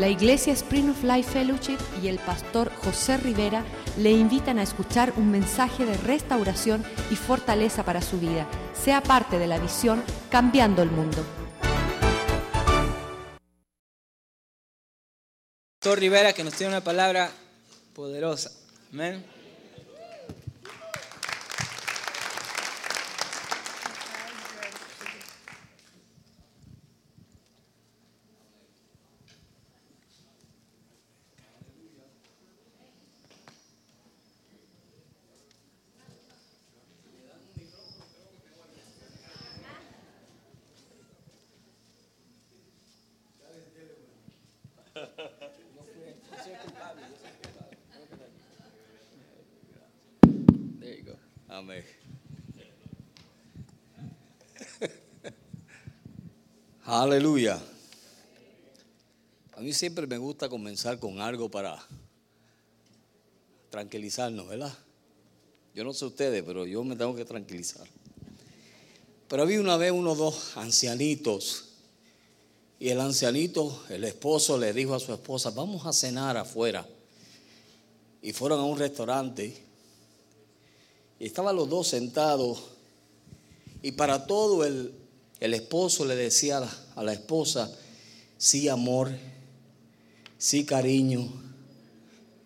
[0.00, 3.62] La Iglesia Spring of Life Fellowship y el pastor José Rivera
[3.98, 8.48] le invitan a escuchar un mensaje de restauración y fortaleza para su vida.
[8.72, 11.22] Sea parte de la visión Cambiando el Mundo.
[15.78, 17.30] Pastor Rivera que nos tiene una palabra
[17.92, 18.52] poderosa.
[18.94, 19.22] Amén.
[57.00, 57.58] Aleluya.
[59.54, 61.82] A mí siempre me gusta comenzar con algo para
[63.70, 64.76] tranquilizarnos, ¿verdad?
[65.74, 67.86] Yo no sé ustedes, pero yo me tengo que tranquilizar.
[69.28, 71.70] Pero había una vez unos dos ancianitos
[72.78, 76.86] y el ancianito, el esposo, le dijo a su esposa, vamos a cenar afuera.
[78.20, 79.56] Y fueron a un restaurante
[81.18, 82.62] y estaban los dos sentados
[83.80, 84.99] y para todo el,
[85.40, 86.62] el esposo le decía
[86.94, 87.74] a la, esposa,
[88.36, 89.10] sí amor,
[90.36, 91.28] sí cariño,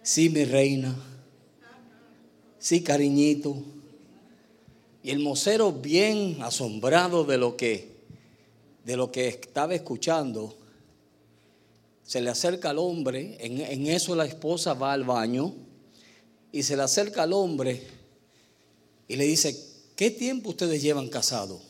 [0.02, 0.94] sí mi reina,
[2.58, 3.56] sí cariñito.
[5.02, 7.94] Y el mocero bien asombrado de lo que
[8.84, 10.54] de lo que estaba escuchando,
[12.02, 15.54] se le acerca al hombre, en, en eso la esposa va al baño
[16.52, 17.82] y se le acerca al hombre
[19.08, 19.58] y le dice,
[19.96, 21.62] ¿qué tiempo ustedes llevan casados?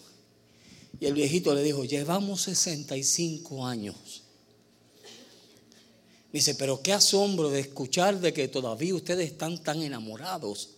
[1.01, 4.23] Y el viejito le dijo, llevamos 65 años.
[6.33, 10.71] Dice, pero qué asombro de escuchar de que todavía ustedes están tan enamorados.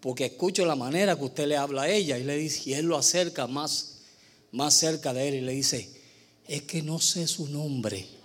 [0.00, 2.86] Porque escucho la manera que usted le habla a ella y le dice, y él
[2.86, 3.98] lo acerca más,
[4.52, 5.90] más cerca de él y le dice,
[6.46, 8.06] es que no sé su nombre.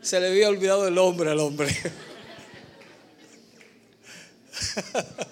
[0.00, 1.76] Se le había olvidado el nombre al hombre.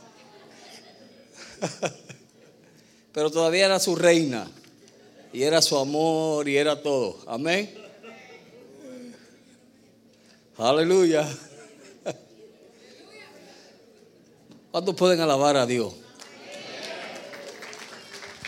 [3.12, 4.50] Pero todavía era su reina.
[5.32, 7.18] Y era su amor y era todo.
[7.26, 7.72] Amén.
[10.56, 11.28] Aleluya.
[14.70, 15.94] ¿Cuántos pueden alabar a Dios?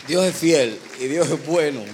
[0.07, 1.81] Dios es fiel y Dios es bueno.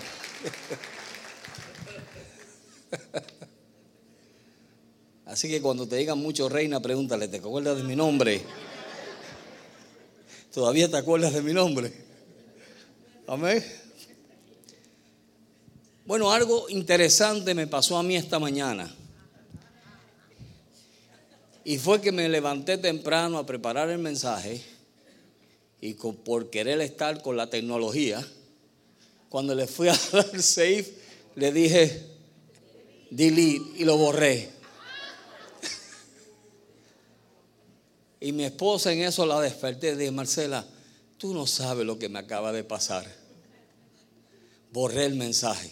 [5.26, 8.42] Así que cuando te digan mucho reina, pregúntale, ¿te acuerdas de mi nombre?
[10.54, 11.94] ¿Todavía te acuerdas de mi nombre?
[13.28, 13.64] Amén.
[16.06, 18.92] Bueno, algo interesante me pasó a mí esta mañana.
[21.64, 24.64] Y fue que me levanté temprano a preparar el mensaje
[25.82, 28.26] y por querer estar con la tecnología,
[29.30, 30.88] cuando le fui a dar save,
[31.36, 32.08] le dije
[33.12, 34.50] delete y lo borré.
[38.20, 39.96] Y mi esposa en eso la desperté.
[39.96, 40.66] Dije, Marcela,
[41.18, 43.06] tú no sabes lo que me acaba de pasar.
[44.72, 45.72] Borré el mensaje.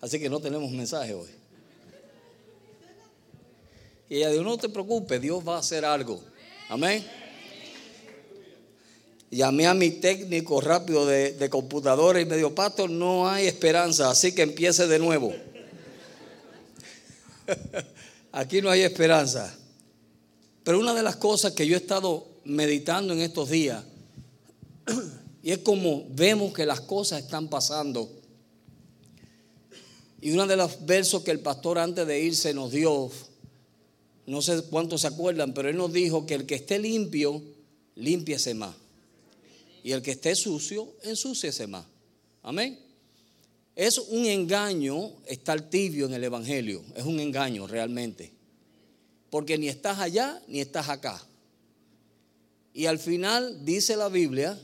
[0.00, 1.28] Así que no tenemos mensaje hoy.
[4.08, 6.20] Y ella dijo, no te preocupes, Dios va a hacer algo.
[6.68, 7.06] Amén.
[9.30, 14.10] Llamé a mi técnico rápido de, de computadora y me dijo, Pastor, no hay esperanza,
[14.10, 15.32] así que empiece de nuevo.
[18.32, 19.56] Aquí no hay esperanza.
[20.64, 23.84] Pero una de las cosas que yo he estado meditando en estos días,
[25.42, 28.10] y es como vemos que las cosas están pasando.
[30.20, 33.10] Y uno de los versos que el pastor antes de irse nos dio,
[34.26, 37.42] no sé cuántos se acuerdan, pero él nos dijo que el que esté limpio,
[37.94, 38.74] límpiese más.
[39.82, 41.86] Y el que esté sucio, ensúciese más.
[42.42, 42.78] Amén.
[43.74, 46.82] Es un engaño estar tibio en el Evangelio.
[46.94, 48.39] Es un engaño realmente.
[49.30, 51.24] Porque ni estás allá ni estás acá.
[52.74, 54.58] Y al final dice la Biblia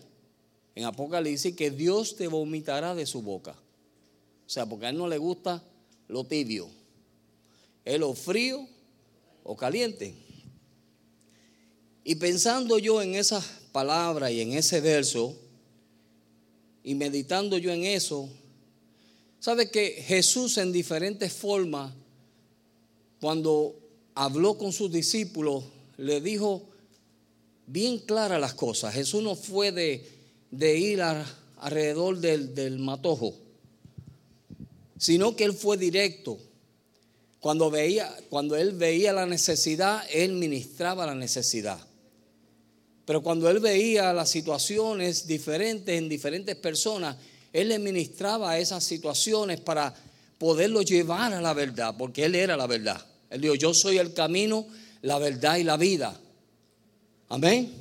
[0.74, 3.52] en Apocalipsis que Dios te vomitará de su boca.
[4.46, 5.62] O sea, porque a él no le gusta
[6.08, 6.68] lo tibio.
[7.84, 8.66] Es lo frío
[9.42, 10.14] o caliente.
[12.04, 15.36] Y pensando yo en esas palabras y en ese verso,
[16.84, 18.28] y meditando yo en eso,
[19.40, 21.92] ¿sabe que Jesús en diferentes formas,
[23.20, 23.74] cuando
[24.16, 25.62] habló con sus discípulos,
[25.98, 26.64] le dijo
[27.66, 28.94] bien claras las cosas.
[28.94, 30.08] Jesús no fue de,
[30.50, 31.02] de ir
[31.58, 33.34] alrededor del, del matojo.
[34.98, 36.38] sino que él fue directo.
[37.40, 41.78] Cuando, veía, cuando él veía la necesidad, él ministraba la necesidad.
[43.04, 47.16] Pero cuando él veía las situaciones diferentes en diferentes personas,
[47.52, 49.94] él le ministraba esas situaciones para
[50.38, 53.04] poderlo llevar a la verdad, porque él era la verdad.
[53.30, 54.66] Él dijo, yo soy el camino,
[55.02, 56.18] la verdad y la vida.
[57.28, 57.72] Amén.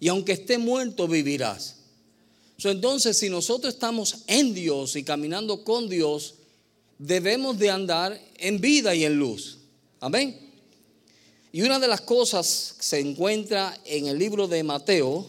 [0.00, 1.76] Y aunque esté muerto, vivirás.
[2.62, 6.34] entonces, si nosotros estamos en Dios y caminando con Dios,
[6.98, 9.58] debemos de andar en vida y en luz.
[10.00, 10.48] Amén.
[11.50, 15.28] Y una de las cosas que se encuentra en el libro de Mateo,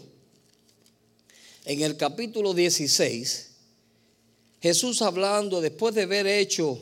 [1.65, 3.50] en el capítulo 16,
[4.62, 6.77] Jesús hablando, después de haber hecho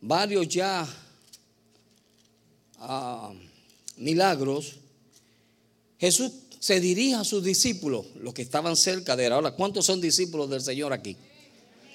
[0.00, 0.86] varios ya
[3.96, 4.76] milagros,
[5.98, 9.32] Jesús se dirige a sus discípulos, los que estaban cerca de él.
[9.32, 11.16] Ahora, ¿cuántos son discípulos del Señor aquí?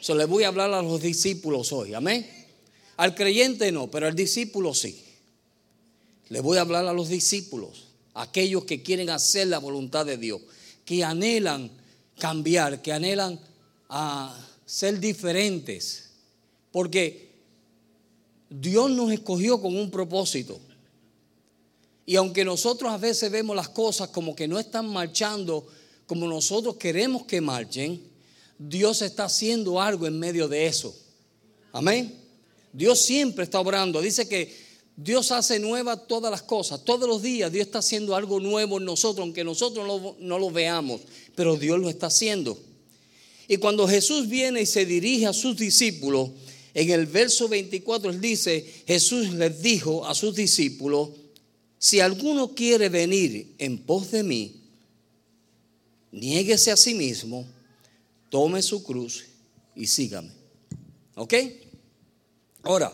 [0.01, 2.30] Se les voy a hablar a los discípulos hoy, amén.
[2.98, 5.04] Al creyente no, pero al discípulo sí.
[6.30, 10.42] Le voy a hablar a los discípulos, aquellos que quieren hacer la voluntad de Dios,
[10.84, 11.72] que anhelan
[12.18, 13.39] cambiar, que anhelan
[13.89, 16.10] a ah, ser diferentes,
[16.72, 17.30] porque
[18.50, 20.60] Dios nos escogió con un propósito.
[22.07, 25.68] Y aunque nosotros a veces vemos las cosas como que no están marchando
[26.06, 28.01] como nosotros queremos que marchen,
[28.57, 30.95] Dios está haciendo algo en medio de eso.
[31.74, 32.18] Amén.
[32.71, 34.01] Dios siempre está obrando.
[34.01, 34.56] Dice que
[34.95, 36.86] Dios hace nuevas todas las cosas.
[36.86, 41.01] Todos los días Dios está haciendo algo nuevo en nosotros, aunque nosotros no, lo veamos,
[41.36, 42.57] pero Dios lo está haciendo.
[43.50, 46.30] Y cuando Jesús viene y se dirige a sus discípulos,
[46.74, 51.10] en el verso 24 él dice, Jesús les dijo a sus discípulos,
[51.79, 54.62] si alguno quiere venir en pos de mí,
[56.12, 57.45] niéguese a sí mismo
[58.29, 59.25] tome su cruz
[59.75, 60.31] y sígame.
[61.15, 61.33] ¿Ok?
[62.63, 62.91] Ahora,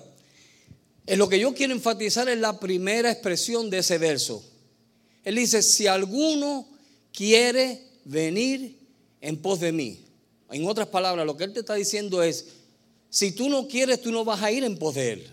[1.06, 4.44] en lo que yo quiero enfatizar es la primera expresión de ese verso.
[5.24, 6.68] Él dice, si alguno
[7.12, 8.78] quiere venir
[9.22, 10.00] en pos de mí.
[10.52, 12.48] En otras palabras, lo que él te está diciendo es,
[13.10, 15.28] si tú no quieres, tú no vas a ir en pos de él.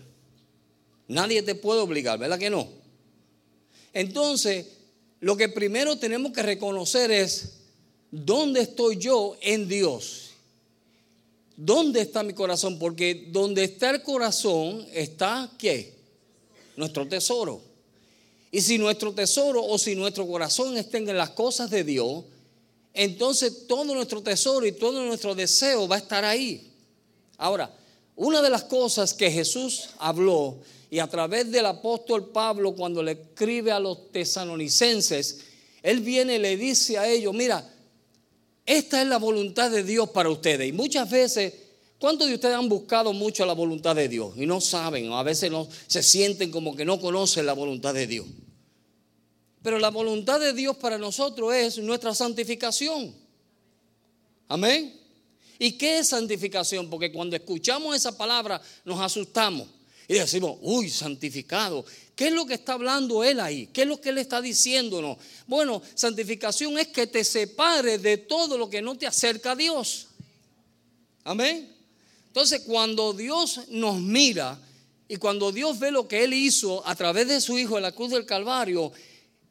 [1.07, 2.80] Nadie te puede obligar, ¿verdad que no?
[3.93, 4.65] Entonces,
[5.19, 7.61] lo que primero tenemos que reconocer es,
[8.11, 10.31] ¿Dónde estoy yo en Dios?
[11.55, 12.77] ¿Dónde está mi corazón?
[12.77, 15.93] Porque donde está el corazón está qué?
[16.75, 17.61] Nuestro tesoro.
[18.51, 22.25] Y si nuestro tesoro o si nuestro corazón está en las cosas de Dios,
[22.93, 26.69] entonces todo nuestro tesoro y todo nuestro deseo va a estar ahí.
[27.37, 27.73] Ahora,
[28.17, 30.57] una de las cosas que Jesús habló
[30.91, 35.39] y a través del apóstol Pablo cuando le escribe a los tesanonicenses,
[35.81, 37.73] él viene y le dice a ellos, mira,
[38.65, 40.67] esta es la voluntad de Dios para ustedes.
[40.67, 41.53] Y muchas veces,
[41.97, 44.33] ¿cuántos de ustedes han buscado mucho la voluntad de Dios?
[44.35, 47.93] Y no saben, o a veces no, se sienten como que no conocen la voluntad
[47.93, 48.25] de Dios.
[49.63, 53.15] Pero la voluntad de Dios para nosotros es nuestra santificación.
[54.49, 54.99] Amén.
[55.57, 56.89] ¿Y qué es santificación?
[56.89, 59.69] Porque cuando escuchamos esa palabra nos asustamos
[60.11, 61.85] y decimos, uy, santificado.
[62.17, 63.67] ¿Qué es lo que está hablando él ahí?
[63.67, 65.15] ¿Qué es lo que él está diciéndonos?
[65.47, 70.07] Bueno, santificación es que te separes de todo lo que no te acerca a Dios.
[71.23, 71.73] Amén.
[72.27, 74.59] Entonces, cuando Dios nos mira
[75.07, 77.93] y cuando Dios ve lo que Él hizo a través de su Hijo en la
[77.93, 78.91] cruz del Calvario,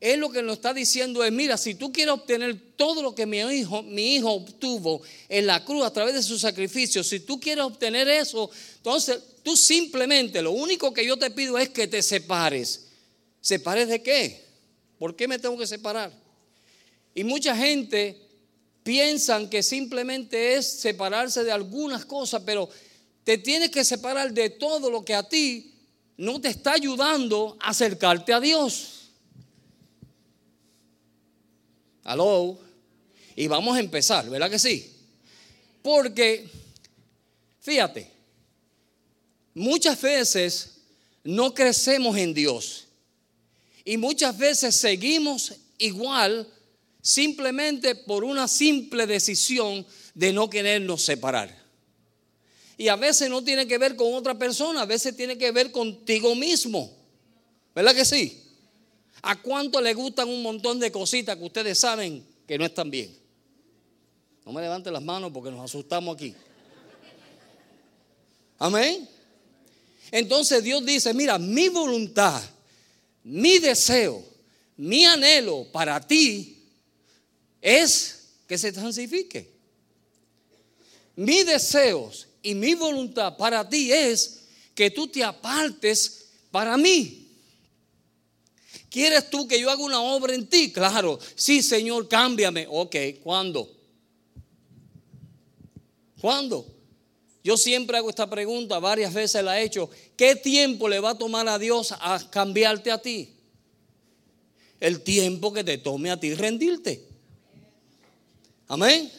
[0.00, 3.26] él lo que nos está diciendo es, mira, si tú quieres obtener todo lo que
[3.26, 7.38] mi hijo, mi hijo obtuvo en la cruz a través de su sacrificio, si tú
[7.38, 12.00] quieres obtener eso, entonces tú simplemente, lo único que yo te pido es que te
[12.00, 12.86] separes.
[13.42, 14.42] ¿Separes de qué?
[14.98, 16.12] ¿Por qué me tengo que separar?
[17.14, 18.16] Y mucha gente
[18.82, 22.70] piensan que simplemente es separarse de algunas cosas, pero
[23.24, 25.74] te tienes que separar de todo lo que a ti
[26.16, 28.99] no te está ayudando a acercarte a Dios.
[32.10, 32.58] Aló.
[33.36, 34.92] Y vamos a empezar, ¿verdad que sí?
[35.80, 36.48] Porque,
[37.60, 38.10] fíjate,
[39.54, 40.72] muchas veces
[41.22, 42.88] no crecemos en Dios.
[43.84, 46.48] Y muchas veces seguimos igual
[47.00, 51.56] simplemente por una simple decisión de no querernos separar.
[52.76, 55.70] Y a veces no tiene que ver con otra persona, a veces tiene que ver
[55.70, 56.92] contigo mismo.
[57.72, 58.49] ¿Verdad que sí?
[59.22, 63.16] ¿A cuánto le gustan un montón de cositas que ustedes saben que no están bien?
[64.44, 66.34] No me levanten las manos porque nos asustamos aquí.
[68.58, 69.08] Amén.
[70.10, 72.42] Entonces Dios dice, mira, mi voluntad,
[73.24, 74.24] mi deseo,
[74.76, 76.64] mi anhelo para ti
[77.60, 79.50] es que se santifique.
[81.16, 82.10] Mi deseo
[82.42, 84.40] y mi voluntad para ti es
[84.74, 87.29] que tú te apartes para mí.
[88.90, 90.72] ¿Quieres tú que yo haga una obra en ti?
[90.72, 91.18] Claro.
[91.36, 92.66] Sí, Señor, cámbiame.
[92.68, 93.70] Ok, ¿cuándo?
[96.20, 96.66] ¿Cuándo?
[97.42, 99.88] Yo siempre hago esta pregunta, varias veces la he hecho.
[100.16, 103.32] ¿Qué tiempo le va a tomar a Dios a cambiarte a ti?
[104.78, 107.06] El tiempo que te tome a ti rendirte.
[108.68, 109.10] Amén.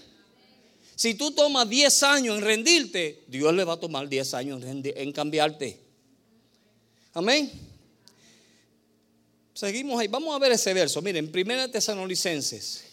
[0.96, 5.12] Si tú tomas 10 años en rendirte, Dios le va a tomar 10 años en,
[5.12, 5.80] cambiarte.
[7.14, 7.52] Amén.
[9.54, 10.08] Seguimos ahí.
[10.08, 11.02] Vamos a ver ese verso.
[11.02, 12.92] Miren, Primera Tesanolicenses.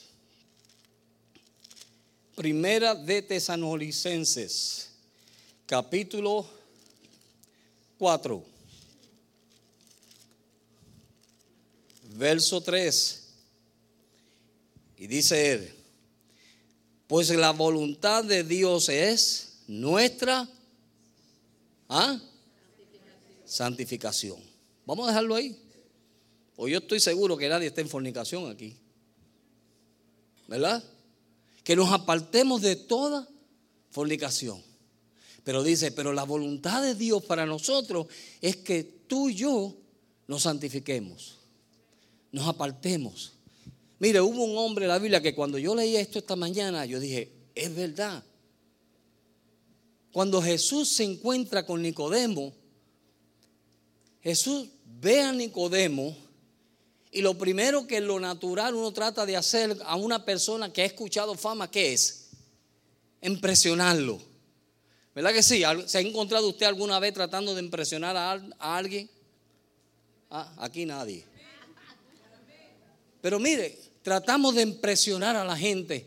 [2.38, 4.90] Primera de Tesanolicenses,
[5.66, 6.48] capítulo
[7.98, 8.44] 4,
[12.14, 13.24] verso 3.
[14.98, 15.74] Y dice él,
[17.08, 20.48] pues la voluntad de Dios es nuestra
[21.88, 22.20] ¿ah?
[23.44, 24.40] santificación.
[24.86, 25.60] Vamos a dejarlo ahí.
[26.58, 28.76] O yo estoy seguro que nadie está en fornicación aquí.
[30.46, 30.84] ¿Verdad?
[31.64, 33.26] Que nos apartemos de toda
[33.90, 34.62] fornicación.
[35.42, 38.08] Pero dice, pero la voluntad de Dios para nosotros
[38.42, 39.74] es que tú y yo
[40.26, 41.38] nos santifiquemos,
[42.32, 43.38] nos apartemos
[43.98, 47.00] Mire, hubo un hombre en la Biblia que cuando yo leí esto esta mañana, yo
[47.00, 48.22] dije, es verdad.
[50.12, 52.52] Cuando Jesús se encuentra con Nicodemo,
[54.22, 54.68] Jesús
[55.00, 56.16] ve a Nicodemo
[57.18, 60.84] y lo primero que lo natural uno trata de hacer a una persona que ha
[60.84, 62.28] escuchado fama, ¿qué es?
[63.22, 64.22] Impresionarlo.
[65.16, 65.64] ¿Verdad que sí?
[65.86, 68.40] ¿Se ha encontrado usted alguna vez tratando de impresionar a,
[68.76, 69.10] alguien?
[70.30, 71.24] Ah, aquí nadie.
[73.20, 76.06] Pero mire, tratamos de impresionar a la gente.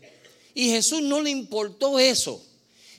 [0.54, 2.42] Y Jesús no le importó eso.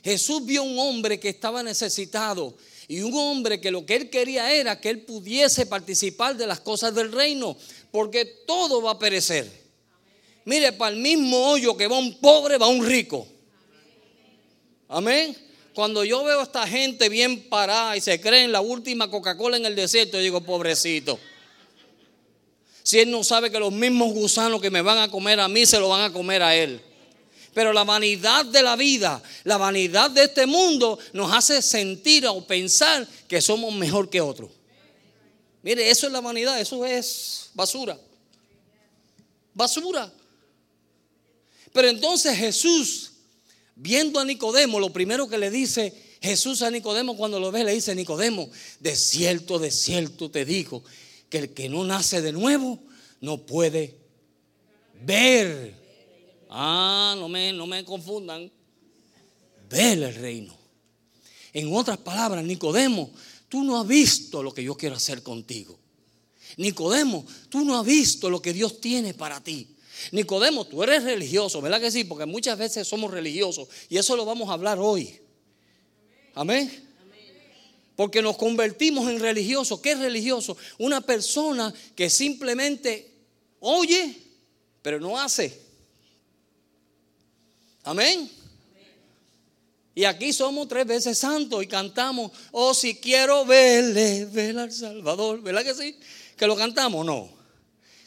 [0.04, 2.54] Jesús vio un hombre que estaba necesitado
[2.86, 6.60] y un hombre que lo que él quería era que él pudiese participar de las
[6.60, 7.56] cosas del reino,
[7.94, 9.48] porque todo va a perecer.
[10.46, 13.24] Mire, para el mismo hoyo que va un pobre, va un rico.
[14.88, 15.36] Amén.
[15.72, 19.58] Cuando yo veo a esta gente bien parada y se cree en la última Coca-Cola
[19.58, 21.20] en el desierto, digo, pobrecito.
[22.82, 25.64] Si él no sabe que los mismos gusanos que me van a comer a mí
[25.64, 26.80] se lo van a comer a él.
[27.54, 32.44] Pero la vanidad de la vida, la vanidad de este mundo nos hace sentir o
[32.44, 34.50] pensar que somos mejor que otros.
[35.64, 37.98] Mire, eso es la vanidad, eso es basura.
[39.54, 40.12] Basura.
[41.72, 43.12] Pero entonces Jesús,
[43.74, 47.72] viendo a Nicodemo, lo primero que le dice Jesús a Nicodemo cuando lo ve, le
[47.72, 50.84] dice, Nicodemo, de cierto, de cierto te digo,
[51.30, 52.78] que el que no nace de nuevo
[53.22, 53.96] no puede
[55.00, 55.74] ver.
[56.50, 58.52] Ah, no me, no me confundan.
[59.70, 60.54] Ver el reino.
[61.54, 63.10] En otras palabras, Nicodemo,
[63.54, 65.78] tú no has visto lo que yo quiero hacer contigo.
[66.56, 69.76] Nicodemo, tú no has visto lo que Dios tiene para ti.
[70.10, 72.02] Nicodemo, tú eres religioso, ¿verdad que sí?
[72.02, 75.20] Porque muchas veces somos religiosos y eso lo vamos a hablar hoy.
[76.34, 76.68] Amén.
[77.94, 79.78] Porque nos convertimos en religiosos.
[79.78, 80.56] ¿Qué es religioso?
[80.78, 83.08] Una persona que simplemente
[83.60, 84.16] oye,
[84.82, 85.62] pero no hace.
[87.84, 88.28] Amén.
[89.94, 95.40] Y aquí somos tres veces santos y cantamos, oh si quiero verle, ver al Salvador.
[95.40, 95.98] ¿Verdad que sí?
[96.36, 97.06] ¿Que lo cantamos?
[97.06, 97.30] No.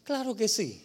[0.04, 0.84] Claro que sí.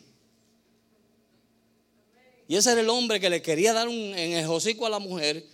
[2.47, 4.99] Y ese era el hombre que le quería dar un, en el hocico a la
[4.99, 5.45] mujer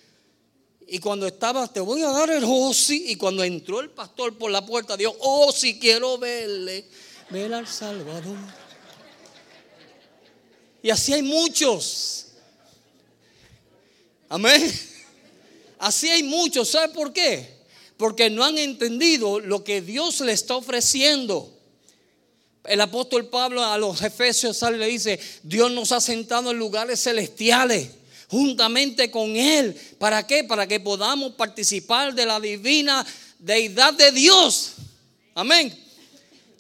[0.90, 3.10] y cuando estaba, te voy a dar el Josi.
[3.10, 6.86] Y cuando entró el pastor por la puerta, dijo, oh, si quiero verle,
[7.28, 8.38] ver al Salvador.
[10.82, 12.28] Y así hay muchos.
[14.30, 14.72] Amén.
[15.78, 16.68] Así hay muchos.
[16.70, 17.58] ¿Sabe por qué?
[17.96, 21.52] Porque no han entendido lo que Dios le está ofreciendo.
[22.64, 26.58] El apóstol Pablo a los Efesios sale y le dice, Dios nos ha sentado en
[26.58, 27.88] lugares celestiales
[28.28, 29.74] juntamente con Él.
[29.98, 30.44] ¿Para qué?
[30.44, 33.04] Para que podamos participar de la divina
[33.38, 34.72] deidad de Dios.
[35.34, 35.87] Amén.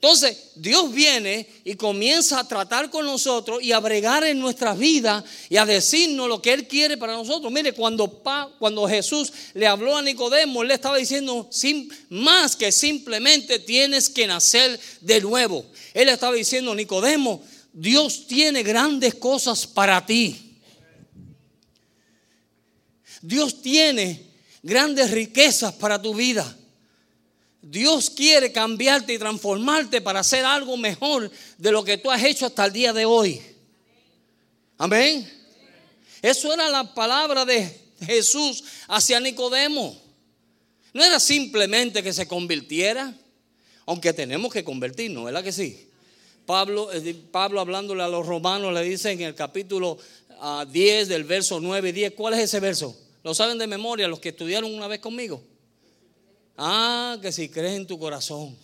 [0.00, 5.24] Entonces, Dios viene y comienza a tratar con nosotros y a bregar en nuestras vidas
[5.50, 7.50] y a decirnos lo que Él quiere para nosotros.
[7.50, 8.22] Mire, cuando,
[8.60, 14.08] cuando Jesús le habló a Nicodemo, Él le estaba diciendo sin, más que simplemente tienes
[14.08, 15.66] que nacer de nuevo.
[15.92, 20.60] Él estaba diciendo, Nicodemo, Dios tiene grandes cosas para ti.
[23.20, 24.22] Dios tiene
[24.62, 26.56] grandes riquezas para tu vida.
[27.60, 32.46] Dios quiere cambiarte y transformarte para hacer algo mejor de lo que tú has hecho
[32.46, 33.40] hasta el día de hoy.
[34.76, 35.28] Amén.
[36.22, 40.00] Eso era la palabra de Jesús hacia Nicodemo.
[40.92, 43.14] No era simplemente que se convirtiera,
[43.86, 45.88] aunque tenemos que convertirnos, ¿verdad que sí?
[46.46, 49.98] Pablo, eh, Pablo hablándole a los romanos le dice en el capítulo
[50.38, 50.64] 10 ah,
[51.08, 52.96] del verso 9 y 10, ¿cuál es ese verso?
[53.22, 55.42] ¿Lo saben de memoria los que estudiaron una vez conmigo?
[56.60, 58.56] Ah, que si crees en tu corazón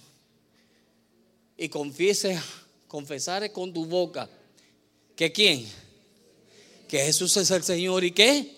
[1.57, 2.41] y confieses,
[2.89, 4.29] confesares con tu boca
[5.15, 5.65] que quién,
[6.89, 8.57] que Jesús es el Señor y qué,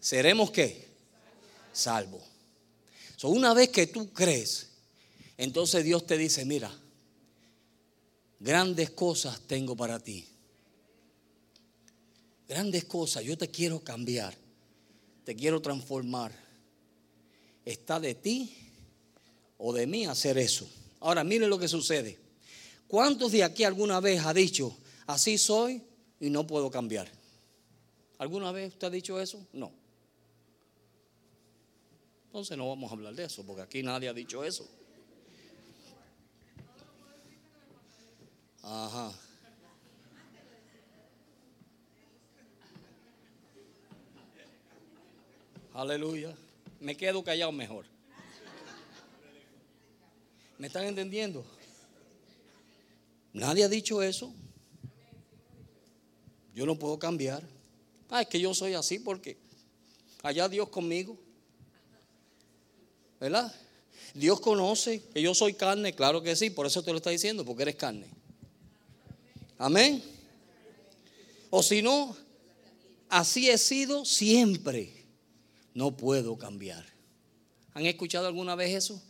[0.00, 0.86] seremos qué,
[1.74, 2.22] salvo.
[3.16, 4.70] So, una vez que tú crees,
[5.36, 6.74] entonces Dios te dice, mira,
[8.40, 10.26] grandes cosas tengo para ti.
[12.48, 14.34] Grandes cosas, yo te quiero cambiar,
[15.24, 16.32] te quiero transformar.
[17.64, 18.54] Está de ti
[19.58, 20.68] o de mí hacer eso.
[21.00, 22.18] Ahora, mire lo que sucede.
[22.86, 24.76] ¿Cuántos de aquí alguna vez ha dicho,
[25.06, 25.82] así soy
[26.20, 27.10] y no puedo cambiar?
[28.18, 29.46] ¿Alguna vez usted ha dicho eso?
[29.52, 29.72] No.
[32.26, 34.68] Entonces no vamos a hablar de eso, porque aquí nadie ha dicho eso.
[38.62, 39.12] Ajá.
[45.74, 46.32] Aleluya.
[46.78, 47.84] Me quedo callado mejor.
[50.56, 51.44] ¿Me están entendiendo?
[53.32, 54.32] Nadie ha dicho eso.
[56.54, 57.42] Yo no puedo cambiar.
[58.08, 59.36] Ah, es que yo soy así porque
[60.22, 61.18] allá Dios conmigo.
[63.18, 63.52] ¿Verdad?
[64.14, 67.44] Dios conoce que yo soy carne, claro que sí, por eso te lo está diciendo,
[67.44, 68.06] porque eres carne.
[69.58, 70.04] Amén.
[71.50, 72.16] O si no,
[73.08, 74.93] así he sido siempre.
[75.74, 76.84] No puedo cambiar.
[77.74, 79.02] ¿Han escuchado alguna vez eso?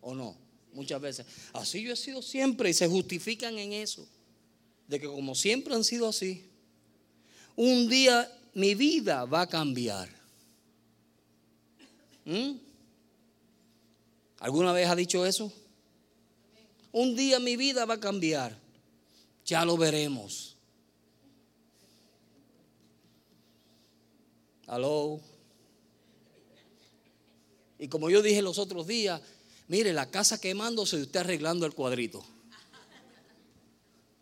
[0.00, 0.36] ¿O no?
[0.72, 1.26] Muchas veces.
[1.52, 4.06] Así yo he sido siempre y se justifican en eso.
[4.86, 6.44] De que como siempre han sido así,
[7.56, 10.08] un día mi vida va a cambiar.
[12.24, 12.52] ¿Mm?
[14.38, 15.52] ¿Alguna vez ha dicho eso?
[16.92, 18.56] Un día mi vida va a cambiar.
[19.44, 20.49] Ya lo veremos.
[24.70, 25.20] Aló.
[27.78, 29.20] Y como yo dije los otros días,
[29.68, 32.24] mire, la casa quemándose y usted arreglando el cuadrito.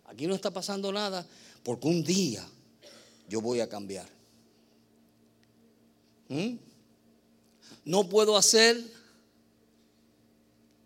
[0.07, 1.27] Aquí no está pasando nada
[1.63, 2.49] porque un día
[3.29, 4.09] yo voy a cambiar.
[6.29, 6.57] ¿Mm?
[7.85, 8.83] No puedo hacer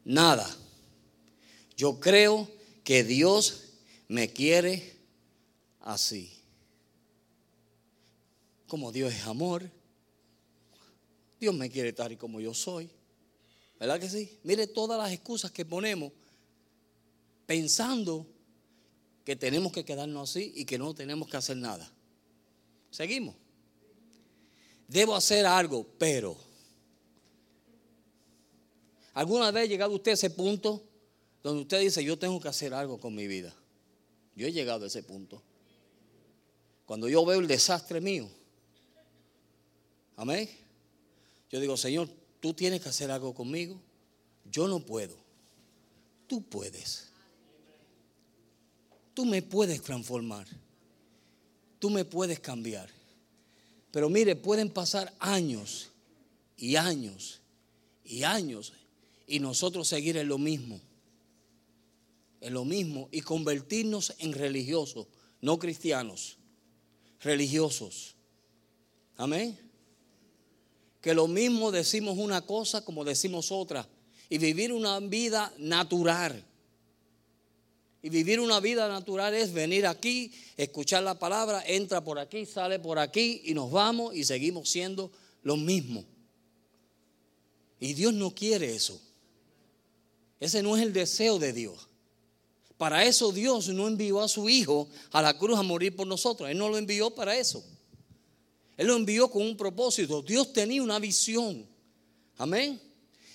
[0.04, 0.48] nada
[1.82, 2.48] yo creo
[2.84, 3.62] que Dios
[4.06, 4.96] me quiere
[5.80, 6.41] así.
[8.72, 9.70] Como Dios es amor,
[11.38, 12.88] Dios me quiere tal y como yo soy.
[13.78, 14.38] ¿Verdad que sí?
[14.44, 16.10] Mire todas las excusas que ponemos
[17.44, 18.26] pensando
[19.26, 21.92] que tenemos que quedarnos así y que no tenemos que hacer nada.
[22.90, 23.34] Seguimos.
[24.88, 26.34] Debo hacer algo, pero
[29.12, 30.82] ¿alguna vez ha llegado usted a ese punto
[31.42, 33.54] donde usted dice, yo tengo que hacer algo con mi vida.
[34.34, 35.42] Yo he llegado a ese punto.
[36.86, 38.30] Cuando yo veo el desastre mío,
[40.16, 40.48] amén,
[41.50, 42.08] yo digo, Señor,
[42.40, 43.80] tú tienes que hacer algo conmigo.
[44.50, 45.16] Yo no puedo.
[46.26, 47.08] Tú puedes.
[49.14, 50.46] Tú me puedes transformar.
[51.78, 52.88] Tú me puedes cambiar.
[53.90, 55.90] Pero mire, pueden pasar años
[56.56, 57.40] y años
[58.04, 58.72] y años
[59.26, 60.80] y nosotros seguir en lo mismo
[62.42, 65.06] en lo mismo y convertirnos en religiosos,
[65.40, 66.36] no cristianos,
[67.20, 68.16] religiosos.
[69.16, 69.56] Amén.
[71.02, 73.86] Que lo mismo decimos una cosa como decimos otra
[74.30, 76.42] y vivir una vida natural.
[78.00, 82.78] Y vivir una vida natural es venir aquí, escuchar la palabra, entra por aquí, sale
[82.78, 85.12] por aquí y nos vamos y seguimos siendo
[85.42, 86.04] los mismos.
[87.78, 89.00] Y Dios no quiere eso.
[90.40, 91.88] Ese no es el deseo de Dios.
[92.76, 96.48] Para eso Dios no envió a su Hijo a la cruz a morir por nosotros.
[96.48, 97.64] Él no lo envió para eso.
[98.76, 100.22] Él lo envió con un propósito.
[100.22, 101.66] Dios tenía una visión.
[102.38, 102.80] Amén.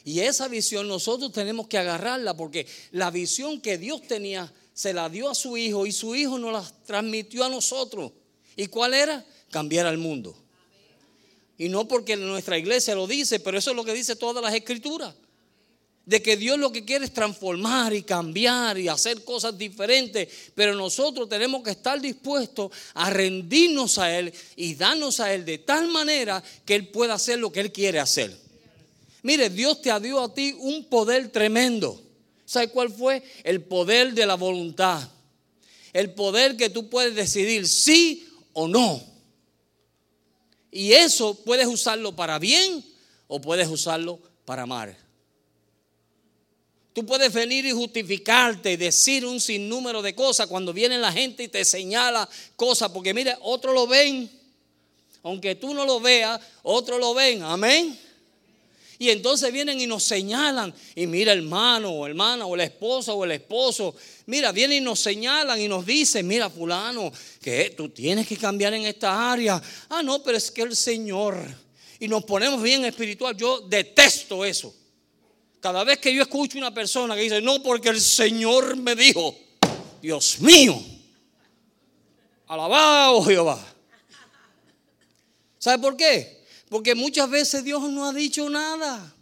[0.04, 5.10] Y esa visión nosotros tenemos que agarrarla porque la visión que Dios tenía se la
[5.10, 8.12] dio a su Hijo y su Hijo nos la transmitió a nosotros.
[8.56, 9.26] ¿Y cuál era?
[9.52, 10.36] Cambiar al mundo.
[11.58, 14.54] Y no porque nuestra iglesia lo dice, pero eso es lo que dice todas las
[14.54, 15.14] escrituras
[16.08, 20.74] de que Dios lo que quiere es transformar y cambiar y hacer cosas diferentes, pero
[20.74, 25.90] nosotros tenemos que estar dispuestos a rendirnos a Él y darnos a Él de tal
[25.90, 28.34] manera que Él pueda hacer lo que Él quiere hacer.
[29.22, 32.02] Mire, Dios te dio a ti un poder tremendo.
[32.46, 33.22] ¿Sabe cuál fue?
[33.44, 35.10] El poder de la voluntad.
[35.92, 39.04] El poder que tú puedes decidir sí o no.
[40.72, 42.86] Y eso puedes usarlo para bien
[43.28, 44.98] o puedes usarlo para mal.
[46.98, 51.44] Tú puedes venir y justificarte y decir un sinnúmero de cosas cuando viene la gente
[51.44, 54.28] y te señala cosas, porque mire, otros lo ven.
[55.22, 57.44] Aunque tú no lo veas, otros lo ven.
[57.44, 57.96] Amén.
[58.98, 60.74] Y entonces vienen y nos señalan.
[60.96, 63.94] Y mira, hermano o hermana o la esposa o el esposo.
[64.26, 67.12] Mira, vienen y nos señalan y nos dicen, mira, fulano,
[67.44, 69.62] que tú tienes que cambiar en esta área.
[69.90, 71.38] Ah, no, pero es que el Señor.
[72.00, 73.38] Y nos ponemos bien espiritual.
[73.38, 74.74] Yo detesto eso.
[75.68, 79.38] Cada vez que yo escucho una persona que dice, no, porque el Señor me dijo,
[80.02, 80.82] Dios mío,
[82.48, 83.76] alabado Jehová.
[85.60, 86.46] ¿Sabe por qué?
[86.70, 89.14] Porque muchas veces Dios no ha dicho nada.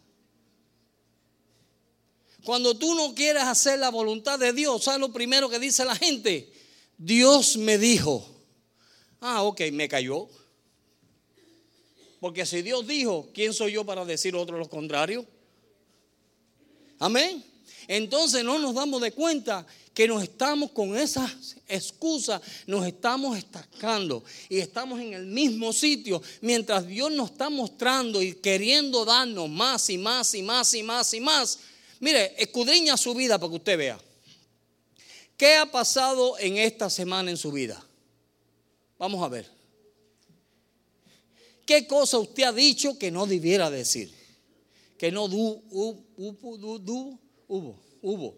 [2.44, 5.96] Cuando tú no quieres hacer la voluntad de Dios, ¿sabes lo primero que dice la
[5.96, 6.54] gente?
[6.96, 8.24] Dios me dijo.
[9.20, 10.30] Ah, ok, me cayó.
[12.20, 15.26] Porque si Dios dijo, ¿quién soy yo para decir otro lo contrario?
[17.06, 17.44] Amén.
[17.88, 19.64] Entonces no nos damos de cuenta
[19.94, 26.20] que nos estamos con esas excusas, nos estamos estancando y estamos en el mismo sitio
[26.42, 31.14] mientras Dios nos está mostrando y queriendo darnos más y más y más y más
[31.14, 31.60] y más.
[32.00, 34.00] Mire, escudriña su vida para que usted vea.
[35.38, 37.86] ¿Qué ha pasado en esta semana en su vida?
[38.98, 39.48] Vamos a ver.
[41.68, 44.15] ¿Qué cosa usted ha dicho que no debiera decir?
[45.06, 45.62] Que no hubo,
[48.02, 48.38] hubo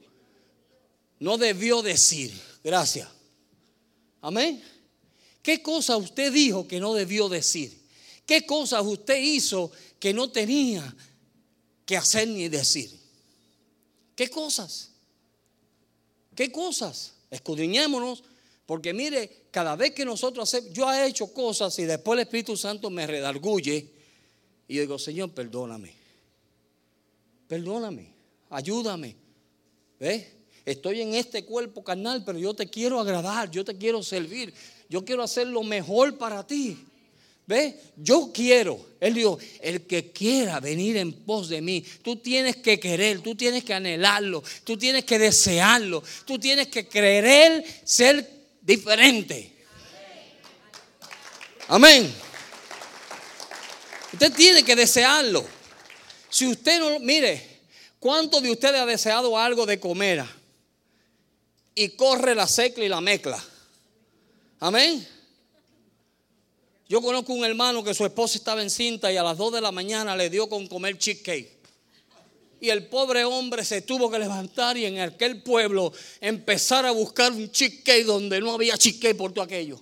[1.18, 2.38] no debió decir.
[2.62, 3.08] Gracias.
[4.20, 4.62] Amén.
[5.42, 7.82] ¿Qué cosa usted dijo que no debió decir?
[8.26, 10.94] ¿Qué cosas usted hizo que no tenía
[11.86, 12.92] que hacer ni decir?
[14.14, 14.92] ¿Qué cosas?
[16.36, 17.14] ¿Qué cosas?
[17.32, 18.26] Escudriñémonos,
[18.66, 22.58] porque mire, cada vez que nosotros hacemos, yo he hecho cosas y después el Espíritu
[22.58, 23.90] Santo me redarguye
[24.68, 26.07] y yo digo, Señor, perdóname.
[27.48, 28.12] Perdóname,
[28.50, 29.16] ayúdame.
[30.00, 30.38] ¿Ves?
[30.68, 34.54] estoy en este cuerpo carnal, pero yo te quiero agradar, yo te quiero servir,
[34.90, 36.78] yo quiero hacer lo mejor para ti.
[37.46, 37.80] ¿Ve?
[37.96, 38.78] Yo quiero.
[39.00, 43.36] Él dijo, el que quiera venir en pos de mí, tú tienes que querer, tú
[43.36, 48.30] tienes que anhelarlo, tú tienes que desearlo, tú tienes que creer ser
[48.62, 49.54] diferente.
[51.70, 52.14] Amén.
[54.12, 55.57] Usted tiene que desearlo.
[56.30, 57.62] Si usted no, mire,
[58.00, 60.26] ¿cuántos de ustedes ha deseado algo de comer?
[61.78, 63.42] y corre la secla y la mezcla.
[64.60, 65.08] Amén.
[66.90, 69.72] Yo conozco un hermano que su esposa estaba encinta y a las 2 de la
[69.72, 71.56] mañana le dio con comer cheesecake.
[72.60, 77.32] Y el pobre hombre se tuvo que levantar y en aquel pueblo empezar a buscar
[77.32, 79.80] un cheesecake donde no había cheesecake por todo aquello.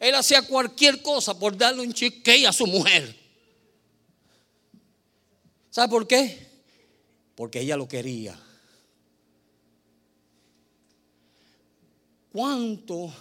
[0.00, 3.14] Él hacía cualquier cosa por darle un cheesecake a su mujer.
[5.70, 6.46] ¿Sabe por qué?
[7.34, 8.38] Porque ella lo quería.
[12.32, 13.12] ¿Cuánto,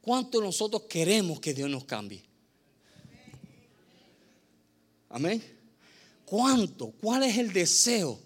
[0.00, 2.22] cuánto nosotros queremos que Dios nos cambie?
[5.10, 5.42] Amén.
[6.24, 6.92] ¿Cuánto?
[6.92, 8.18] ¿Cuál es el deseo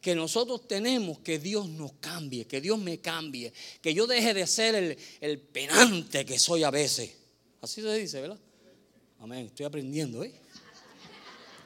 [0.00, 4.46] que nosotros tenemos que Dios nos cambie, que Dios me cambie, que yo deje de
[4.46, 7.12] ser el, el penante que soy a veces?
[7.60, 8.40] Así se dice, ¿verdad?
[9.20, 9.46] Amén.
[9.46, 10.41] Estoy aprendiendo, ¿eh?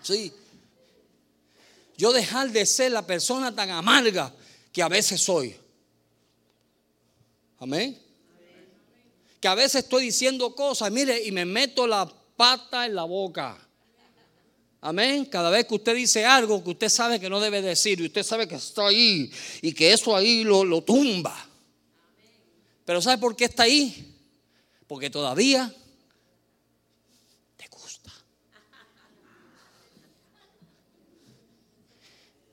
[0.07, 0.33] Sí.
[1.97, 4.33] Yo dejar de ser la persona tan amarga
[4.73, 5.57] que a veces soy.
[7.59, 7.99] Amén.
[9.41, 13.59] Que a veces estoy diciendo cosas, mire, y me meto la pata en la boca.
[14.81, 15.25] Amén.
[15.25, 18.23] Cada vez que usted dice algo que usted sabe que no debe decir, y usted
[18.23, 19.31] sabe que está ahí
[19.63, 21.35] y que eso ahí lo, lo tumba.
[22.85, 24.15] Pero ¿sabe por qué está ahí?
[24.87, 25.75] Porque todavía
[27.57, 28.13] te gusta.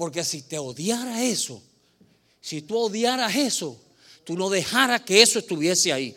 [0.04, 1.63] Porque si te odiara eso,
[2.42, 3.80] si tú odiaras eso,
[4.26, 6.13] tú no dejaras que eso estuviese ahí.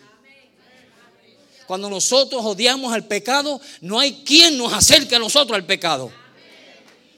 [1.68, 6.10] Cuando nosotros odiamos al pecado, no hay quien nos acerque a nosotros al pecado.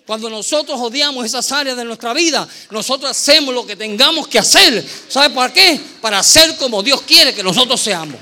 [0.07, 4.87] Cuando nosotros odiamos esas áreas de nuestra vida, nosotros hacemos lo que tengamos que hacer.
[5.09, 5.81] ¿Sabe por qué?
[6.03, 8.21] Para ser como Dios quiere que nosotros seamos.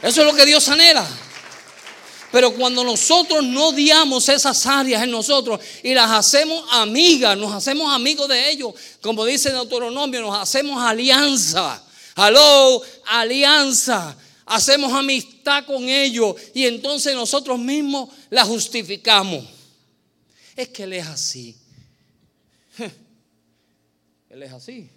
[0.00, 1.04] Eso es lo que Dios anhela.
[2.34, 7.94] Pero cuando nosotros no odiamos esas áreas en nosotros y las hacemos amigas, nos hacemos
[7.94, 11.80] amigos de ellos, como dice el Deuteronomio, nos hacemos alianza.
[12.16, 14.16] Aló, alianza.
[14.46, 19.44] Hacemos amistad con ellos y entonces nosotros mismos la justificamos.
[20.56, 21.56] Es que Él es así.
[24.28, 24.90] Él es así.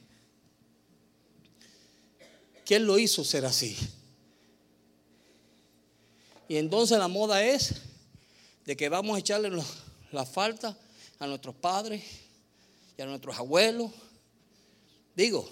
[2.65, 3.77] ¿Quién lo hizo ser así?
[6.47, 7.75] Y entonces la moda es
[8.65, 9.51] de que vamos a echarle
[10.11, 10.77] la falta
[11.19, 12.03] a nuestros padres
[12.97, 13.91] y a nuestros abuelos.
[15.15, 15.49] Digo,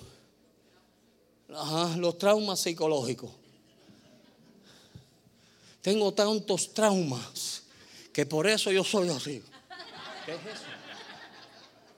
[1.48, 3.32] los traumas psicológicos.
[5.82, 7.64] Tengo tantos traumas
[8.12, 9.44] que por eso yo soy así.
[10.26, 10.64] ¿Qué es eso?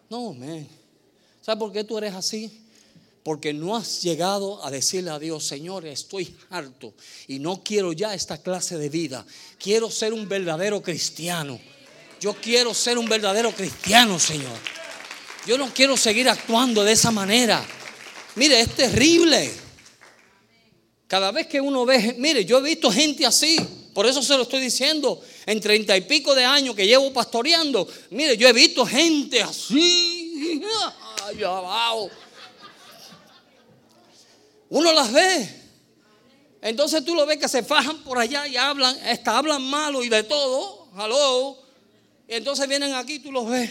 [0.09, 0.67] No, man.
[1.41, 2.66] ¿Sabes por qué tú eres así?
[3.27, 6.93] Porque no has llegado a decirle a Dios, Señor, estoy harto
[7.27, 9.25] y no quiero ya esta clase de vida.
[9.59, 11.59] Quiero ser un verdadero cristiano.
[12.21, 14.57] Yo quiero ser un verdadero cristiano, Señor.
[15.45, 17.61] Yo no quiero seguir actuando de esa manera.
[18.35, 19.51] Mire, es terrible.
[21.07, 23.57] Cada vez que uno ve, mire, yo he visto gente así.
[23.93, 25.21] Por eso se lo estoy diciendo.
[25.45, 30.61] En treinta y pico de años que llevo pastoreando, mire, yo he visto gente así.
[31.25, 32.09] Ay, abajo.
[34.69, 35.67] Uno las ve.
[36.61, 40.09] Entonces tú lo ves que se fajan por allá y hablan, hasta hablan malo y
[40.09, 40.87] de todo.
[40.97, 41.57] Hello.
[42.27, 43.69] Y entonces vienen aquí y tú los ves.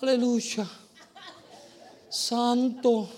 [0.00, 0.68] Aleluya.
[2.08, 3.08] Santo.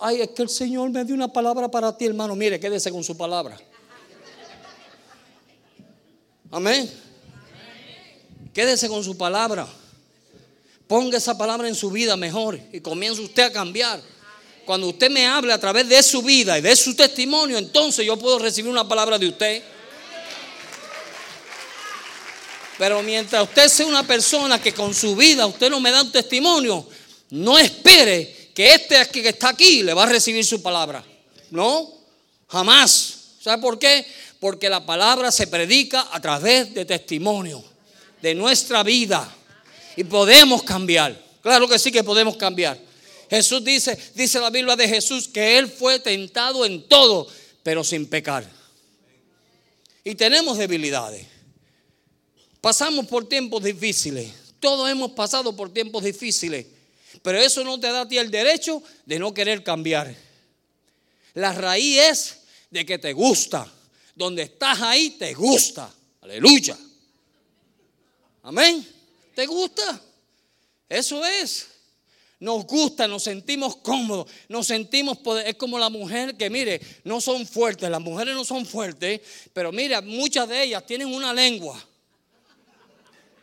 [0.00, 2.34] Ay, es que el Señor me dio una palabra para ti, hermano.
[2.34, 3.58] Mire, quédese con su palabra.
[6.50, 6.90] Amén.
[8.54, 9.66] Quédese con su palabra.
[10.86, 14.00] Ponga esa palabra en su vida mejor y comience usted a cambiar.
[14.64, 18.16] Cuando usted me hable a través de su vida y de su testimonio, entonces yo
[18.16, 19.62] puedo recibir una palabra de usted.
[22.78, 26.12] Pero mientras usted sea una persona que con su vida usted no me da un
[26.12, 26.86] testimonio,
[27.30, 31.04] no espere que este que está aquí le va a recibir su palabra.
[31.50, 31.90] No,
[32.48, 33.14] jamás.
[33.40, 34.04] ¿Sabe por qué?
[34.40, 37.62] Porque la palabra se predica a través de testimonio,
[38.20, 39.32] de nuestra vida.
[39.96, 41.20] Y podemos cambiar.
[41.42, 42.78] Claro que sí que podemos cambiar.
[43.28, 47.26] Jesús dice, dice la Biblia de Jesús, que Él fue tentado en todo,
[47.62, 48.48] pero sin pecar.
[50.04, 51.26] Y tenemos debilidades.
[52.60, 54.32] Pasamos por tiempos difíciles.
[54.60, 56.66] Todos hemos pasado por tiempos difíciles.
[57.22, 60.14] Pero eso no te da a ti el derecho de no querer cambiar.
[61.34, 62.38] La raíz es
[62.70, 63.70] de que te gusta.
[64.14, 65.92] Donde estás ahí te gusta.
[66.22, 66.76] Aleluya.
[68.42, 68.95] Amén.
[69.36, 70.00] ¿Te gusta?
[70.88, 71.68] Eso es.
[72.40, 75.46] Nos gusta, nos sentimos cómodos, nos sentimos poder.
[75.46, 77.90] Es como la mujer que, mire, no son fuertes.
[77.90, 79.20] Las mujeres no son fuertes,
[79.52, 81.78] pero mira, muchas de ellas tienen una lengua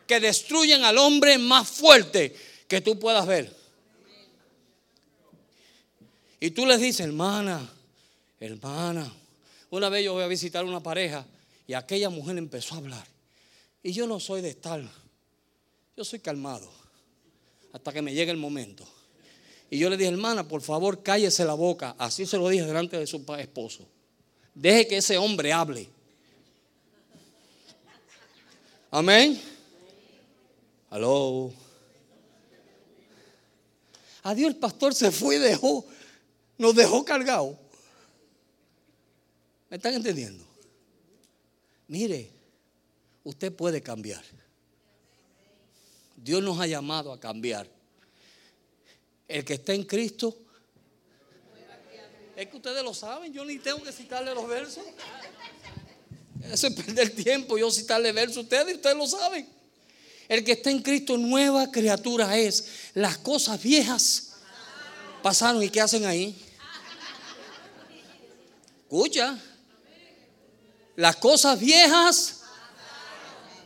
[0.08, 2.36] que destruyen al hombre más fuerte
[2.68, 3.56] que tú puedas ver.
[6.40, 7.72] Y tú les dices, hermana,
[8.40, 9.14] hermana.
[9.70, 11.24] Una vez yo voy a visitar una pareja
[11.68, 13.08] y aquella mujer empezó a hablar.
[13.84, 14.90] Y yo no soy de tal.
[15.96, 16.70] Yo soy calmado
[17.72, 18.86] hasta que me llegue el momento.
[19.70, 21.96] Y yo le dije, hermana, por favor, cállese la boca.
[21.98, 23.88] Así se lo dije delante de su esposo.
[24.54, 25.90] Deje que ese hombre hable.
[28.92, 29.42] Amén.
[30.92, 31.52] Aló.
[34.22, 35.86] Adiós, el pastor se fue y dejó,
[36.58, 37.58] nos dejó cargado.
[39.70, 40.46] ¿Me están entendiendo?
[41.88, 42.30] Mire,
[43.24, 44.24] usted puede cambiar.
[46.24, 47.70] Dios nos ha llamado a cambiar.
[49.28, 50.38] El que está en Cristo,
[52.36, 54.84] es que ustedes lo saben, yo ni tengo que citarle los versos.
[56.50, 59.48] Eso es perder tiempo, yo citarle versos a ustedes, ustedes lo saben.
[60.30, 62.92] El que está en Cristo, nueva criatura es.
[62.94, 64.38] Las cosas viejas
[65.22, 66.42] pasaron y ¿qué hacen ahí?
[68.84, 69.38] Escucha.
[70.96, 72.44] Las cosas viejas,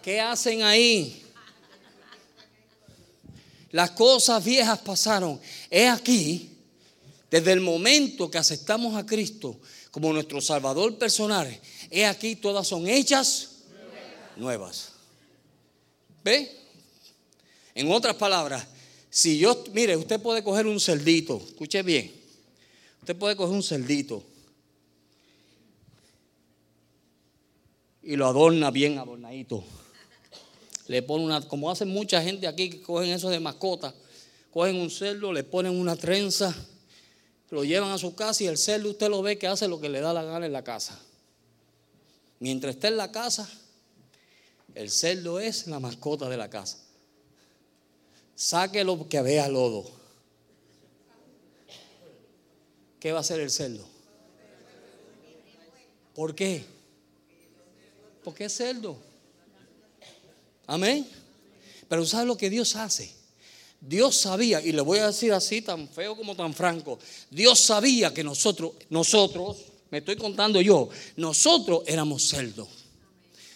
[0.02, 1.27] ¿qué hacen ahí?
[3.78, 5.40] Las cosas viejas pasaron.
[5.70, 6.50] He aquí,
[7.30, 9.60] desde el momento que aceptamos a Cristo
[9.92, 11.48] como nuestro Salvador personal,
[11.92, 13.66] he aquí todas son hechas
[14.36, 14.94] nuevas.
[16.24, 16.58] ¿Ve?
[17.76, 18.66] En otras palabras,
[19.12, 22.12] si yo, mire, usted puede coger un cerdito, escuche bien,
[23.02, 24.24] usted puede coger un cerdito
[28.02, 29.64] y lo adorna bien adornadito
[30.88, 33.94] le ponen una, como hacen mucha gente aquí que cogen eso de mascota,
[34.52, 36.56] cogen un cerdo, le ponen una trenza,
[37.50, 39.90] lo llevan a su casa y el cerdo usted lo ve que hace lo que
[39.90, 41.00] le da la gana en la casa.
[42.40, 43.50] Mientras esté en la casa,
[44.76, 46.78] el cerdo es la mascota de la casa.
[48.36, 49.90] Sáquelo que vea lodo.
[53.00, 53.86] ¿Qué va a hacer el cerdo?
[56.14, 56.64] ¿Por qué?
[58.24, 59.07] Porque es cerdo.
[60.68, 61.08] Amén.
[61.88, 63.12] Pero ¿sabe lo que Dios hace?
[63.80, 67.00] Dios sabía, y le voy a decir así tan feo como tan franco,
[67.30, 69.58] Dios sabía que nosotros, nosotros,
[69.92, 72.68] me estoy contando yo, nosotros éramos cerdos.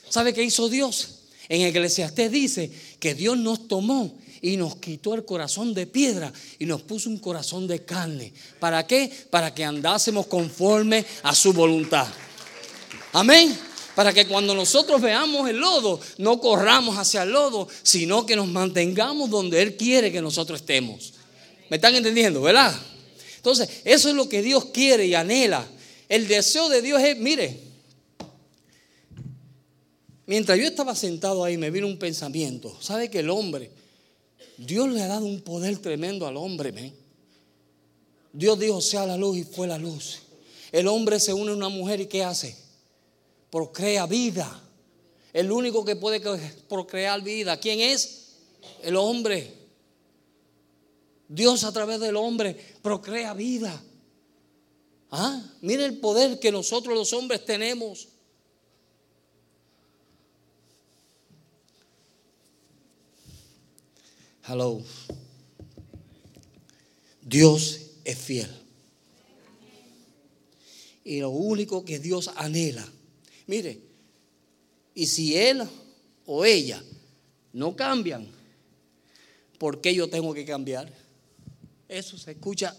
[0.09, 1.19] ¿Sabe qué hizo Dios?
[1.49, 6.65] En Eclesiastés dice que Dios nos tomó y nos quitó el corazón de piedra y
[6.65, 8.33] nos puso un corazón de carne.
[8.59, 9.11] ¿Para qué?
[9.29, 12.07] Para que andásemos conforme a su voluntad.
[13.13, 13.70] Amén.
[13.95, 18.47] Para que cuando nosotros veamos el lodo, no corramos hacia el lodo, sino que nos
[18.47, 21.13] mantengamos donde Él quiere que nosotros estemos.
[21.69, 22.73] ¿Me están entendiendo, verdad?
[23.37, 25.67] Entonces, eso es lo que Dios quiere y anhela.
[26.07, 27.59] El deseo de Dios es, mire,
[30.25, 32.77] mientras yo estaba sentado ahí me vino un pensamiento.
[32.81, 33.71] ¿Sabe que el hombre,
[34.57, 36.93] Dios le ha dado un poder tremendo al hombre?
[38.33, 40.19] Dios dijo, sea la luz y fue la luz.
[40.71, 42.55] El hombre se une a una mujer y ¿qué hace?
[43.51, 44.59] Procrea vida.
[45.33, 46.19] El único que puede
[46.67, 47.59] procrear vida.
[47.59, 48.37] ¿Quién es?
[48.81, 49.53] El hombre.
[51.27, 53.81] Dios a través del hombre procrea vida.
[55.11, 58.07] Ah, mire el poder que nosotros los hombres tenemos.
[64.47, 64.81] Hello.
[67.21, 68.49] Dios es fiel.
[71.03, 72.85] Y lo único que Dios anhela
[73.51, 73.81] Mire,
[74.95, 75.61] y si él
[76.25, 76.81] o ella
[77.51, 78.25] no cambian,
[79.57, 80.89] ¿por qué yo tengo que cambiar?
[81.89, 82.73] Eso se escucha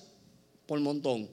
[0.64, 1.28] por montón.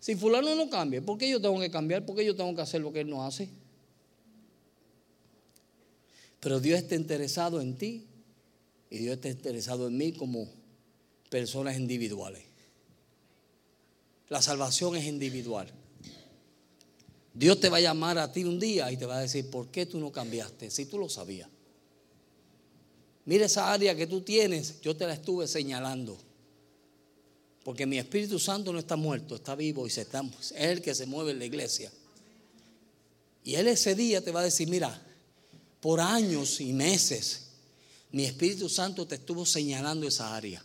[0.00, 2.04] Si fulano no cambia, ¿por qué yo tengo que cambiar?
[2.04, 3.48] ¿Por qué yo tengo que hacer lo que él no hace?
[6.40, 8.04] Pero Dios está interesado en ti
[8.90, 10.46] y Dios está interesado en mí como
[11.30, 12.51] personas individuales.
[14.32, 15.70] La salvación es individual.
[17.34, 19.68] Dios te va a llamar a ti un día y te va a decir, ¿por
[19.68, 20.70] qué tú no cambiaste?
[20.70, 21.50] Si tú lo sabías.
[23.26, 26.16] Mira esa área que tú tienes, yo te la estuve señalando.
[27.62, 30.94] Porque mi Espíritu Santo no está muerto, está vivo y se está, es el que
[30.94, 31.92] se mueve en la iglesia.
[33.44, 34.98] Y Él ese día te va a decir, mira,
[35.78, 37.48] por años y meses,
[38.12, 40.64] mi Espíritu Santo te estuvo señalando esa área.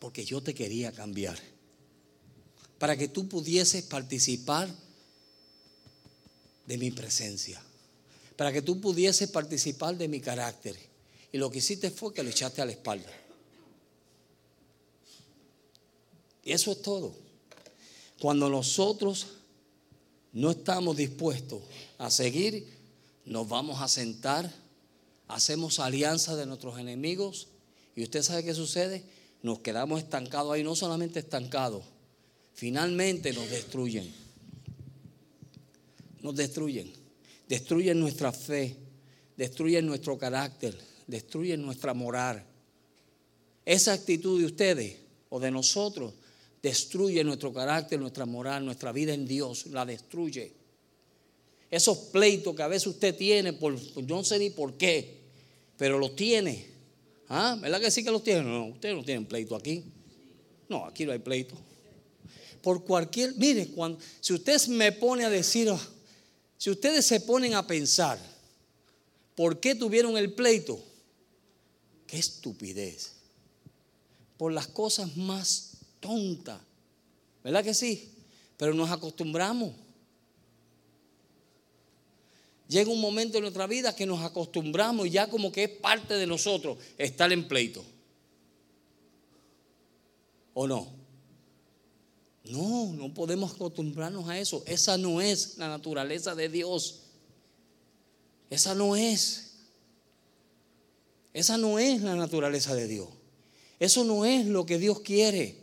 [0.00, 1.38] Porque yo te quería cambiar
[2.80, 4.66] para que tú pudieses participar
[6.64, 7.62] de mi presencia,
[8.36, 10.78] para que tú pudieses participar de mi carácter.
[11.30, 13.10] Y lo que hiciste fue que lo echaste a la espalda.
[16.42, 17.14] Y eso es todo.
[18.18, 19.26] Cuando nosotros
[20.32, 21.60] no estamos dispuestos
[21.98, 22.66] a seguir,
[23.26, 24.50] nos vamos a sentar,
[25.28, 27.48] hacemos alianza de nuestros enemigos
[27.94, 29.04] y usted sabe qué sucede,
[29.42, 31.84] nos quedamos estancados ahí, no solamente estancados,
[32.60, 34.06] finalmente nos destruyen.
[36.20, 36.92] Nos destruyen.
[37.48, 38.76] Destruyen nuestra fe,
[39.34, 42.44] destruyen nuestro carácter, destruyen nuestra moral.
[43.64, 44.96] Esa actitud de ustedes
[45.30, 46.12] o de nosotros
[46.62, 50.52] destruye nuestro carácter, nuestra moral, nuestra vida en Dios, la destruye.
[51.70, 55.16] Esos pleitos que a veces usted tiene, por, yo no sé ni por qué,
[55.78, 56.66] pero los tiene.
[57.30, 57.56] ¿Ah?
[57.58, 58.42] ¿Verdad que sí que los tiene?
[58.42, 59.82] No, ustedes no tienen pleito aquí.
[60.68, 61.69] No, aquí no hay pleito
[62.62, 65.72] por cualquier, mire, cuando, si usted me pone a decir,
[66.58, 68.18] si ustedes se ponen a pensar,
[69.34, 70.82] ¿por qué tuvieron el pleito?
[72.06, 73.12] Qué estupidez.
[74.36, 76.60] Por las cosas más tontas.
[77.42, 78.10] ¿Verdad que sí?
[78.56, 79.72] Pero nos acostumbramos.
[82.68, 86.14] Llega un momento en nuestra vida que nos acostumbramos y ya como que es parte
[86.14, 87.84] de nosotros estar en pleito.
[90.54, 90.99] ¿O no?
[92.50, 94.62] No, no podemos acostumbrarnos a eso.
[94.66, 97.00] Esa no es la naturaleza de Dios.
[98.50, 99.52] Esa no es.
[101.32, 103.08] Esa no es la naturaleza de Dios.
[103.78, 105.56] Eso no es lo que Dios quiere.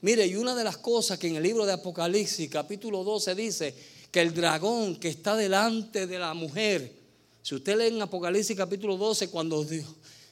[0.00, 3.74] Mire, y una de las cosas que en el libro de Apocalipsis, capítulo 12, dice
[4.10, 6.94] que el dragón que está delante de la mujer,
[7.42, 9.86] si usted lee en Apocalipsis capítulo 12, cuando Dios,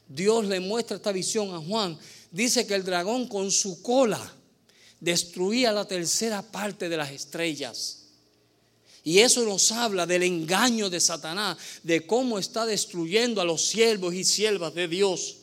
[0.09, 1.99] Dios le muestra esta visión a Juan,
[2.31, 4.35] dice que el dragón con su cola
[5.01, 7.99] destruía la tercera parte de las estrellas.
[9.05, 14.15] Y eso nos habla del engaño de Satanás, de cómo está destruyendo a los siervos
[14.15, 15.37] y siervas de Dios.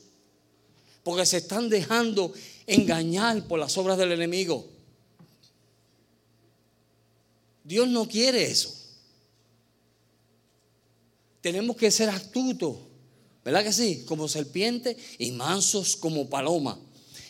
[1.03, 2.34] Porque se están dejando
[2.68, 4.68] engañar por las obras del enemigo.
[7.64, 8.72] Dios no quiere eso.
[11.41, 12.78] Tenemos que ser astutos,
[13.43, 14.03] ¿verdad que sí?
[14.08, 16.80] Como serpiente y mansos como paloma.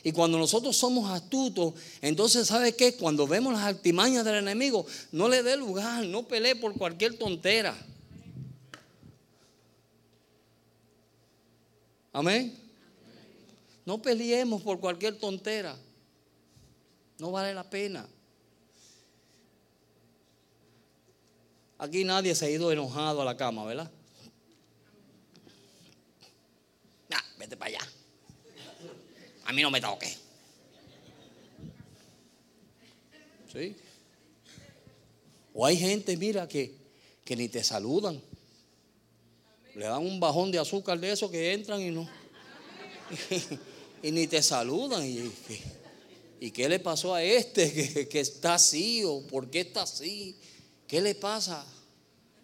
[0.06, 2.96] Y cuando nosotros somos astutos, entonces, ¿sabe qué?
[2.96, 7.76] Cuando vemos las artimañas del enemigo, no le dé lugar, no pelee por cualquier tontera.
[12.14, 12.56] Amén.
[13.84, 15.76] No peleemos por cualquier tontera.
[17.18, 18.08] No vale la pena.
[21.80, 23.90] Aquí nadie se ha ido enojado a la cama, ¿verdad?
[27.10, 27.95] Nah, vete para allá.
[29.46, 30.14] A mí no me toque.
[33.52, 33.76] ¿Sí?
[35.54, 36.76] O hay gente, mira, que,
[37.24, 38.22] que ni te saludan.
[39.76, 42.10] Le dan un bajón de azúcar de eso que entran y no.
[44.04, 45.06] y ni te saludan.
[45.06, 45.32] Y,
[46.40, 49.04] y, qué le pasó a este que, que está así?
[49.06, 50.38] ¿O por qué está así?
[50.88, 51.66] ¿Qué le pasa?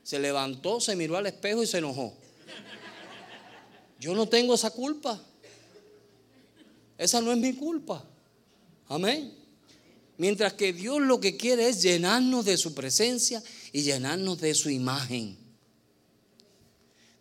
[0.03, 2.13] Se levantó, se miró al espejo y se enojó.
[3.99, 5.21] Yo no tengo esa culpa.
[7.01, 8.05] Esa no es mi culpa.
[8.87, 9.33] Amén.
[10.17, 13.41] Mientras que Dios lo que quiere es llenarnos de su presencia
[13.71, 15.35] y llenarnos de su imagen.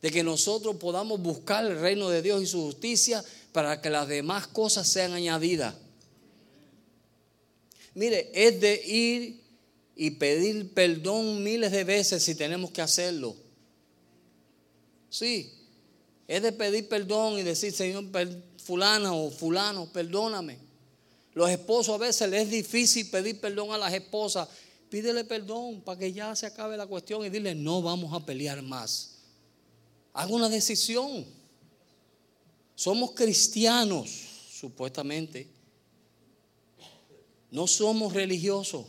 [0.02, 4.06] De que nosotros podamos buscar el reino de Dios y su justicia para que las
[4.06, 5.74] demás cosas sean añadidas.
[7.94, 9.40] Mire, es de ir
[9.96, 13.34] y pedir perdón miles de veces si tenemos que hacerlo.
[15.08, 15.50] Sí,
[16.28, 18.04] es de pedir perdón y decir, Señor,
[18.70, 20.56] fulana o fulano, perdóname.
[21.34, 24.48] Los esposos a veces les es difícil pedir perdón a las esposas.
[24.88, 28.62] Pídele perdón para que ya se acabe la cuestión y dile, no vamos a pelear
[28.62, 29.16] más.
[30.12, 31.26] Haga una decisión.
[32.76, 34.08] Somos cristianos,
[34.52, 35.48] supuestamente.
[37.50, 38.86] No somos religiosos.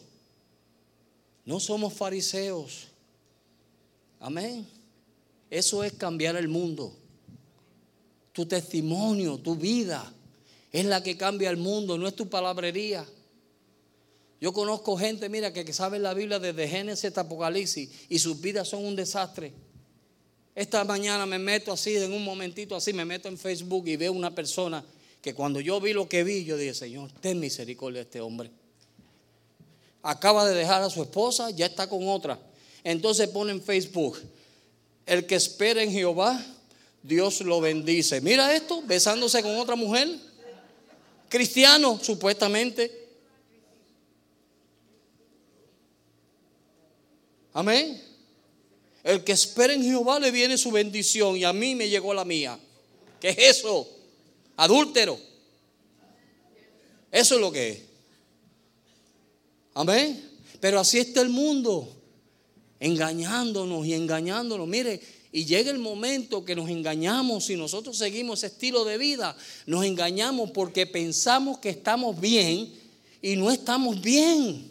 [1.43, 2.88] No somos fariseos.
[4.19, 4.67] Amén.
[5.49, 7.01] Eso es cambiar el mundo.
[8.34, 10.13] Tu testimonio, tu vida,
[10.71, 13.05] es la que cambia el mundo, no es tu palabrería.
[14.39, 18.67] Yo conozco gente, mira, que, sabe la Biblia desde Génesis hasta Apocalipsis y sus vidas
[18.67, 19.53] son un desastre.
[20.55, 24.13] Esta mañana me meto así, en un momentito así, me meto en Facebook y veo
[24.13, 24.84] una persona
[25.21, 28.51] que cuando yo vi lo que vi, yo dije, Señor, ten misericordia de este hombre
[30.03, 32.39] acaba de dejar a su esposa, ya está con otra.
[32.84, 34.19] Entonces pone en Facebook,
[35.05, 36.43] el que espera en Jehová,
[37.04, 38.22] Dios lo bendice.
[38.22, 40.10] Mira esto, besándose con otra mujer.
[41.30, 43.10] Cristiano, supuestamente.
[47.54, 48.02] Amén.
[49.04, 52.24] El que espera en Jehová le viene su bendición y a mí me llegó la
[52.24, 52.60] mía.
[53.20, 53.88] ¿Qué es eso?
[54.58, 55.20] Adúltero.
[57.12, 57.82] Eso es lo que es.
[59.74, 60.30] Amén.
[60.60, 61.91] Pero así está el mundo,
[62.80, 64.68] engañándonos y engañándonos.
[64.68, 65.02] Mire,
[65.34, 69.36] y llega el momento que nos engañamos si nosotros seguimos ese estilo de vida.
[69.65, 72.73] Nos engañamos porque pensamos que estamos bien
[73.21, 74.69] y no estamos bien.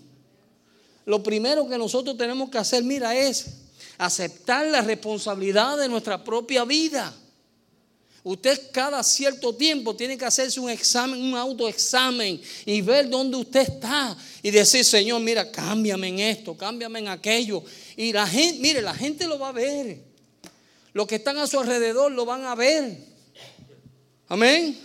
[1.07, 3.47] Lo primero que nosotros tenemos que hacer, mira, es
[3.97, 7.15] aceptar la responsabilidad de nuestra propia vida.
[8.23, 13.61] Usted cada cierto tiempo tiene que hacerse un examen, un autoexamen y ver dónde usted
[13.61, 17.65] está y decir, Señor, mira, cámbiame en esto, cámbiame en aquello.
[17.97, 20.10] Y la gente, mire, la gente lo va a ver.
[20.93, 22.99] Los que están a su alrededor lo van a ver.
[24.29, 24.79] Amén.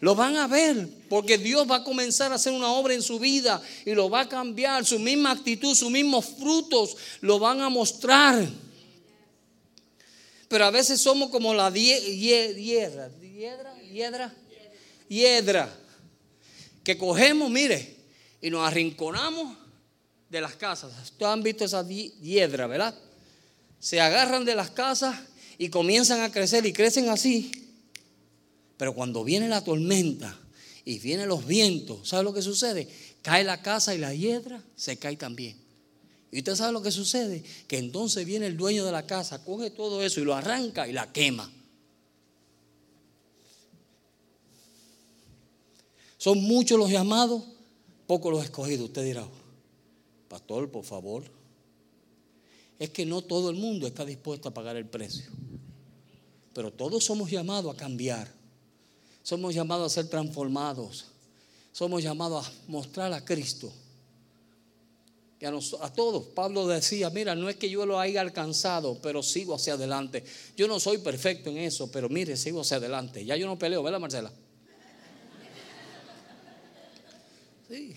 [0.00, 3.18] Lo van a ver porque Dios va a comenzar a hacer una obra en su
[3.18, 4.84] vida y lo va a cambiar.
[4.84, 8.46] Su misma actitud, sus mismos frutos lo van a mostrar.
[10.48, 13.10] Pero a veces somos como la hiedra, hiedra,
[13.90, 14.34] hiedra,
[15.08, 15.76] hiedra,
[16.82, 17.96] que cogemos, mire,
[18.40, 19.56] y nos arrinconamos
[20.28, 20.92] de las casas.
[21.02, 22.94] Ustedes han visto esa hiedra, ¿verdad?
[23.78, 25.16] Se agarran de las casas
[25.58, 27.50] y comienzan a crecer y crecen así.
[28.76, 30.38] Pero cuando viene la tormenta
[30.84, 32.88] y vienen los vientos, ¿sabe lo que sucede?
[33.22, 35.56] Cae la casa y la hiedra se cae también.
[36.30, 39.70] Y usted sabe lo que sucede, que entonces viene el dueño de la casa, coge
[39.70, 41.50] todo eso y lo arranca y la quema.
[46.18, 47.44] Son muchos los llamados,
[48.06, 48.86] pocos los escogidos.
[48.86, 49.28] Usted dirá,
[50.28, 51.22] pastor, por favor.
[52.84, 55.30] Es que no todo el mundo está dispuesto a pagar el precio.
[56.52, 58.30] Pero todos somos llamados a cambiar.
[59.22, 61.06] Somos llamados a ser transformados.
[61.72, 63.72] Somos llamados a mostrar a Cristo
[65.80, 66.26] a, todos.
[66.28, 70.24] Pablo decía, mira, no es que yo lo haya alcanzado, pero sigo hacia adelante.
[70.56, 73.24] Yo no soy perfecto en eso, pero mire, sigo hacia adelante.
[73.24, 74.32] Ya yo no peleo, ¿verdad, Marcela?
[77.68, 77.94] Sí.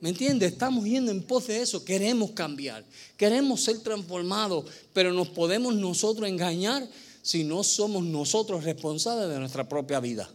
[0.00, 0.46] ¿Me entiende?
[0.46, 1.84] Estamos yendo en pos de eso.
[1.84, 2.84] Queremos cambiar.
[3.16, 4.64] Queremos ser transformados.
[4.92, 6.88] Pero nos podemos nosotros engañar
[7.22, 10.28] si no somos nosotros responsables de nuestra propia vida.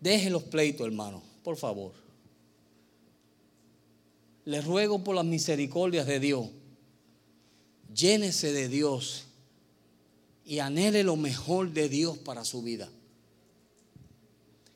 [0.00, 1.92] Deje los pleitos, hermano por favor.
[4.46, 6.48] Le ruego por las misericordias de Dios.
[7.94, 9.26] Llénese de Dios
[10.44, 12.90] y anhele lo mejor de Dios para su vida.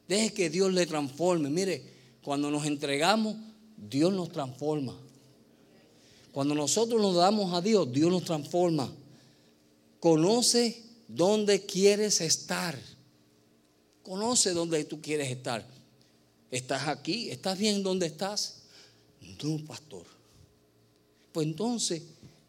[0.06, 1.50] Deje que Dios le transforme.
[1.50, 1.82] Mire,
[2.22, 3.36] cuando nos entregamos,
[3.76, 4.94] Dios nos transforma.
[6.32, 8.92] Cuando nosotros nos damos a Dios, Dios nos transforma.
[10.00, 12.78] Conoce dónde quieres estar.
[14.02, 15.66] Conoce dónde tú quieres estar.
[16.50, 17.30] ¿Estás aquí?
[17.30, 18.62] ¿Estás bien donde estás?
[19.42, 20.04] No, pastor.
[21.32, 22.02] Pues entonces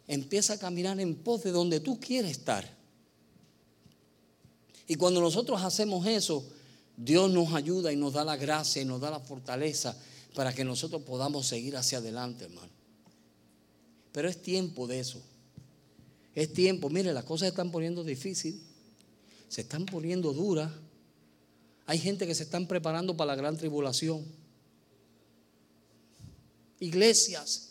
[0.08, 2.70] empieza a caminar en pos de donde tú quieres estar.
[4.88, 6.44] Y cuando nosotros hacemos eso,
[7.02, 9.96] Dios nos ayuda y nos da la gracia y nos da la fortaleza
[10.36, 12.70] para que nosotros podamos seguir hacia adelante, hermano.
[14.12, 15.22] Pero es tiempo de eso.
[16.36, 16.90] Es tiempo.
[16.90, 18.60] Mire, las cosas se están poniendo difíciles.
[19.48, 20.74] Se están poniendo duras.
[21.86, 24.26] Hay gente que se están preparando para la gran tribulación.
[26.82, 27.70] Iglesias.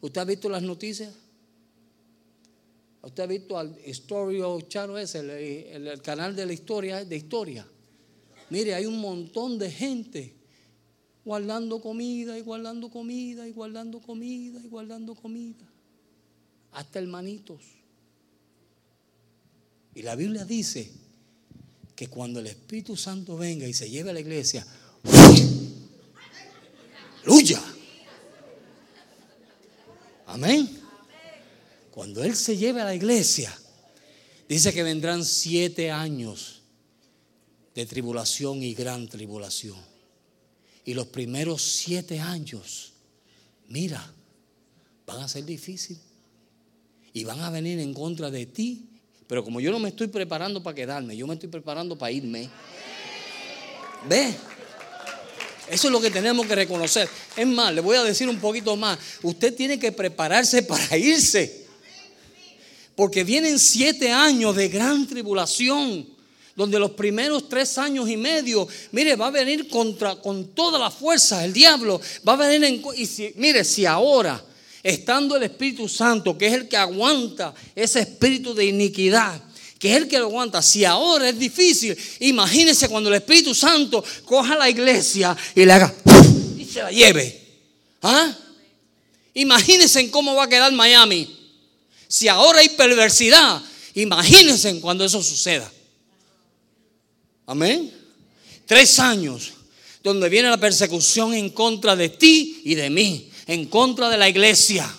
[0.00, 1.12] ¿Usted ha visto las noticias?
[3.02, 7.66] ¿Usted ha visto al Historio Chano ese, el, el, canal de la historia, de historia?
[8.50, 10.34] Mire, hay un montón de gente
[11.24, 15.64] guardando comida y guardando comida y guardando comida y guardando comida.
[16.72, 17.60] Hasta hermanitos.
[19.94, 20.90] Y la Biblia dice
[21.96, 24.66] que cuando el Espíritu Santo venga y se lleve a la iglesia,
[27.24, 27.60] ¡Aleluya!
[30.26, 30.68] Amén.
[31.90, 33.52] Cuando Él se lleve a la iglesia,
[34.48, 36.55] dice que vendrán siete años
[37.76, 39.76] de tribulación y gran tribulación.
[40.86, 42.94] Y los primeros siete años,
[43.68, 44.12] mira,
[45.06, 46.02] van a ser difíciles.
[47.12, 48.86] Y van a venir en contra de ti.
[49.26, 52.48] Pero como yo no me estoy preparando para quedarme, yo me estoy preparando para irme.
[54.08, 54.34] ¿Ve?
[55.68, 57.08] Eso es lo que tenemos que reconocer.
[57.36, 58.98] Es más, le voy a decir un poquito más.
[59.22, 61.66] Usted tiene que prepararse para irse.
[62.94, 66.15] Porque vienen siete años de gran tribulación.
[66.56, 70.90] Donde los primeros tres años y medio, mire, va a venir contra, con toda la
[70.90, 72.00] fuerza el diablo.
[72.26, 72.82] Va a venir en.
[72.96, 74.42] Y si, mire, si ahora,
[74.82, 79.38] estando el Espíritu Santo, que es el que aguanta ese espíritu de iniquidad,
[79.78, 80.62] que es el que lo aguanta.
[80.62, 85.94] Si ahora es difícil, imagínese cuando el Espíritu Santo coja la iglesia y le haga
[86.58, 87.38] y se la lleve.
[88.00, 88.34] ¿Ah?
[89.34, 91.36] Imagínense en cómo va a quedar Miami.
[92.08, 93.60] Si ahora hay perversidad,
[93.94, 95.70] imagínense cuando eso suceda.
[97.46, 97.92] Amén.
[98.66, 99.52] Tres años
[100.02, 104.28] donde viene la persecución en contra de ti y de mí, en contra de la
[104.28, 104.92] iglesia.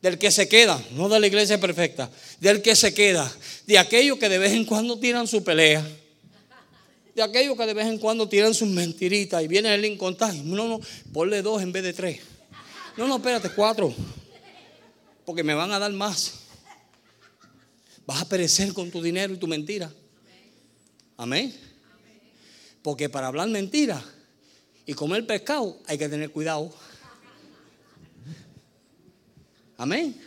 [0.00, 2.10] Del que se queda, no de la iglesia perfecta,
[2.40, 3.32] del que se queda,
[3.66, 5.86] de aquellos que de vez en cuando tiran su pelea,
[7.14, 10.42] de aquellos que de vez en cuando tiran sus mentiritas y viene el incontagio.
[10.42, 10.80] No, no,
[11.12, 12.20] ponle dos en vez de tres.
[12.96, 13.94] No, no, espérate, cuatro
[15.24, 16.34] porque me van a dar más.
[18.06, 19.92] Vas a perecer con tu dinero y tu mentira.
[21.22, 21.54] Amén.
[22.82, 24.04] Porque para hablar mentira
[24.84, 26.74] y comer pescado hay que tener cuidado.
[29.76, 30.20] Amén.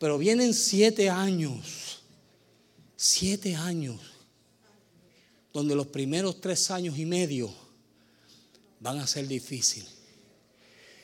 [0.00, 2.02] Pero vienen siete años,
[2.96, 4.00] siete años,
[5.52, 7.54] donde los primeros tres años y medio
[8.80, 9.94] van a ser difíciles.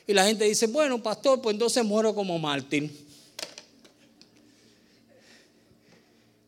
[0.05, 2.91] Y la gente dice, bueno, pastor, pues entonces muero como mártir.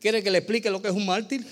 [0.02, 1.48] ¿Quiere que le explique lo que es un mártir?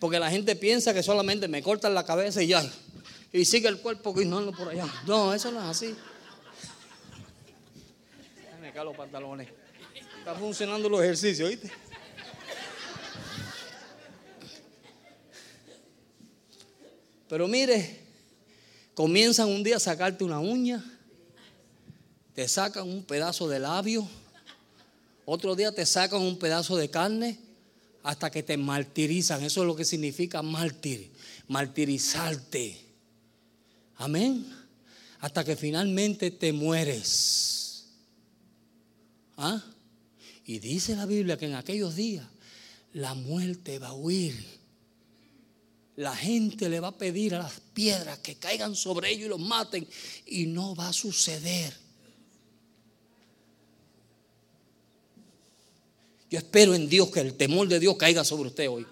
[0.00, 2.62] Porque la gente piensa que solamente me cortan la cabeza y ya.
[3.32, 4.86] Y sigue el cuerpo guinando por allá.
[5.06, 5.94] No, eso no es así.
[8.60, 9.48] Me caen los pantalones.
[10.18, 11.70] Está funcionando los ejercicios, ¿viste?
[17.28, 18.00] Pero mire,
[18.94, 20.84] comienzan un día a sacarte una uña,
[22.34, 24.06] te sacan un pedazo de labio,
[25.24, 27.43] otro día te sacan un pedazo de carne
[28.04, 29.42] hasta que te martirizan.
[29.42, 31.10] Eso es lo que significa martir,
[31.48, 32.78] martirizarte.
[33.96, 34.46] Amén.
[35.18, 37.86] Hasta que finalmente te mueres.
[39.36, 39.60] ¿Ah?
[40.46, 42.26] Y dice la Biblia que en aquellos días
[42.92, 44.54] la muerte va a huir
[45.96, 49.40] la gente le va a pedir a las piedras que caigan sobre ellos y los
[49.40, 49.86] maten
[50.26, 51.83] y no va a suceder.
[56.34, 58.84] Yo espero en Dios que el temor de Dios caiga sobre usted hoy.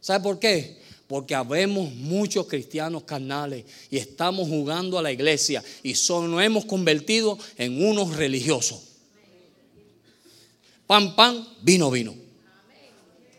[0.00, 0.76] ¿Sabe por qué?
[1.08, 6.66] Porque habemos muchos cristianos carnales y estamos jugando a la iglesia y solo nos hemos
[6.66, 8.78] convertido en unos religiosos.
[10.86, 12.14] Pan, pan, vino, vino.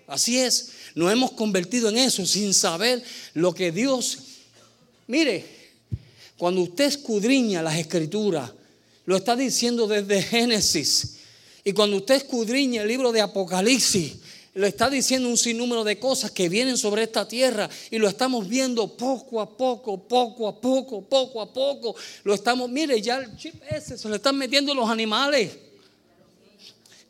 [0.05, 0.71] Así es.
[0.95, 3.01] Nos hemos convertido en eso sin saber
[3.35, 4.17] lo que Dios...
[5.07, 5.45] Mire,
[6.35, 8.51] cuando usted escudriña las escrituras,
[9.05, 11.16] lo está diciendo desde Génesis.
[11.67, 14.15] Y cuando usted escudriña el libro de Apocalipsis,
[14.53, 18.47] le está diciendo un sinnúmero de cosas que vienen sobre esta tierra y lo estamos
[18.47, 21.93] viendo poco a poco, poco a poco, poco a poco.
[22.23, 25.57] Lo estamos, mire, ya el chip ese se le están metiendo los animales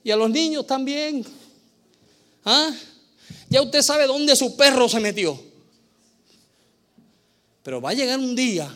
[0.04, 1.24] y a los niños también.
[2.44, 2.76] ¿Ah?
[3.52, 5.40] Ya usted sabe dónde su perro se metió.
[7.62, 8.76] Pero va a llegar un día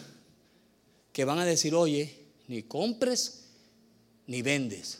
[1.11, 2.15] que van a decir, oye,
[2.47, 3.45] ni compres
[4.27, 4.99] ni vendes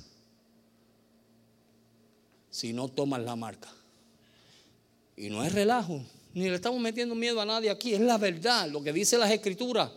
[2.52, 3.70] si no tomas la marca.
[5.18, 6.02] Y no es relajo,
[6.34, 9.32] ni le estamos metiendo miedo a nadie aquí, es la verdad, lo que dice las
[9.32, 9.90] escrituras.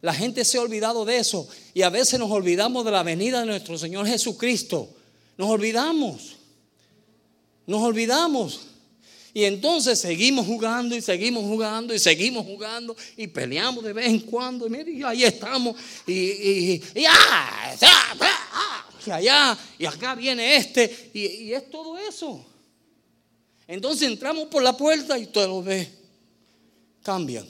[0.00, 3.40] La gente se ha olvidado de eso y a veces nos olvidamos de la venida
[3.40, 4.88] de nuestro Señor Jesucristo.
[5.36, 6.36] Nos olvidamos.
[7.66, 8.60] Nos olvidamos.
[9.34, 14.20] Y entonces seguimos jugando y seguimos jugando y seguimos jugando y peleamos de vez en
[14.20, 14.66] cuando.
[14.66, 15.76] Y mire, ahí estamos.
[16.06, 17.76] Y, y, y, ah,
[19.10, 22.44] allá, y acá viene este, y, es todo eso.
[23.66, 25.88] Entonces entramos por la puerta y todo lo ve.
[27.02, 27.46] Cambian.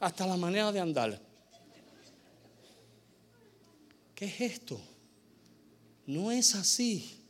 [0.00, 1.20] Hasta la manera de andar.
[4.14, 4.80] ¿Qué es esto?
[6.06, 7.20] No es así.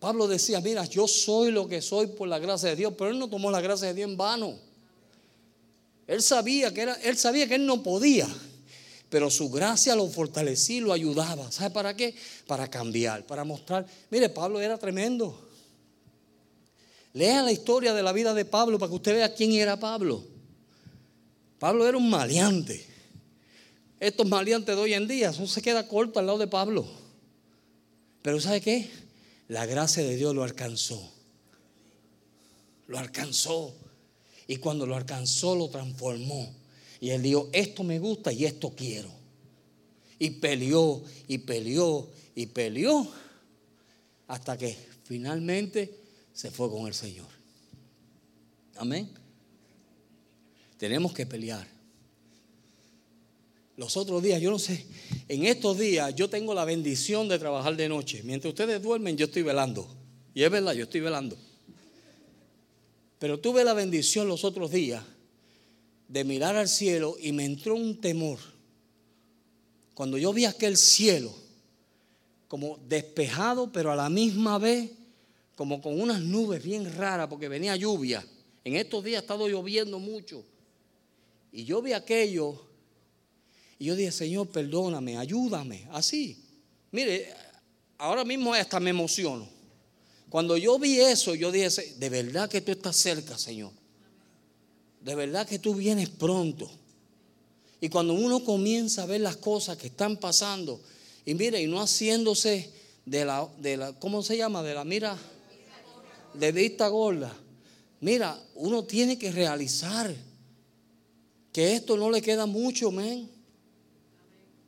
[0.00, 3.18] Pablo decía, mira, yo soy lo que soy por la gracia de Dios, pero él
[3.18, 4.58] no tomó la gracia de Dios en vano.
[6.06, 8.26] Él sabía que era, él sabía que él no podía
[9.12, 11.52] pero su gracia lo fortalecía y lo ayudaba.
[11.52, 12.14] ¿Sabe para qué?
[12.46, 13.86] Para cambiar, para mostrar.
[14.08, 15.50] Mire, Pablo era tremendo.
[17.12, 20.24] Lea la historia de la vida de Pablo para que usted vea quién era Pablo.
[21.58, 22.86] Pablo era un maleante.
[24.00, 26.86] Estos maleantes de hoy en día, eso se queda corto al lado de Pablo.
[28.22, 28.90] Pero ¿sabe qué?
[29.48, 31.12] La gracia de Dios lo alcanzó.
[32.86, 33.74] Lo alcanzó.
[34.46, 36.61] Y cuando lo alcanzó, lo transformó.
[37.02, 39.10] Y él dijo, esto me gusta y esto quiero.
[40.20, 43.10] Y peleó y peleó y peleó
[44.28, 45.98] hasta que finalmente
[46.32, 47.26] se fue con el Señor.
[48.76, 49.10] Amén.
[50.76, 51.66] Tenemos que pelear.
[53.76, 54.86] Los otros días, yo no sé,
[55.26, 58.22] en estos días yo tengo la bendición de trabajar de noche.
[58.22, 59.92] Mientras ustedes duermen, yo estoy velando.
[60.34, 61.36] Y es verdad, yo estoy velando.
[63.18, 65.02] Pero tuve la bendición los otros días
[66.12, 68.38] de mirar al cielo y me entró un temor.
[69.94, 71.32] Cuando yo vi aquel cielo
[72.48, 74.90] como despejado, pero a la misma vez
[75.56, 78.26] como con unas nubes bien raras porque venía lluvia.
[78.62, 80.44] En estos días ha estado lloviendo mucho.
[81.50, 82.62] Y yo vi aquello
[83.78, 85.88] y yo dije, Señor, perdóname, ayúdame.
[85.92, 86.44] Así.
[86.90, 87.34] Mire,
[87.96, 89.48] ahora mismo hasta me emociono.
[90.28, 93.81] Cuando yo vi eso, yo dije, de verdad que tú estás cerca, Señor
[95.04, 96.70] de verdad que tú vienes pronto.
[97.80, 100.80] Y cuando uno comienza a ver las cosas que están pasando,
[101.24, 102.70] y mire, y no haciéndose
[103.04, 104.62] de la, de la ¿cómo se llama?
[104.62, 105.18] De la mira,
[106.34, 107.34] de vista gorda.
[108.00, 110.14] Mira, uno tiene que realizar
[111.52, 113.28] que esto no le queda mucho, men.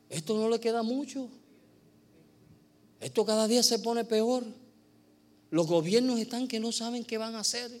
[0.09, 1.29] Esto no le queda mucho.
[2.99, 4.45] Esto cada día se pone peor.
[5.49, 7.71] Los gobiernos están que no saben qué van a hacer.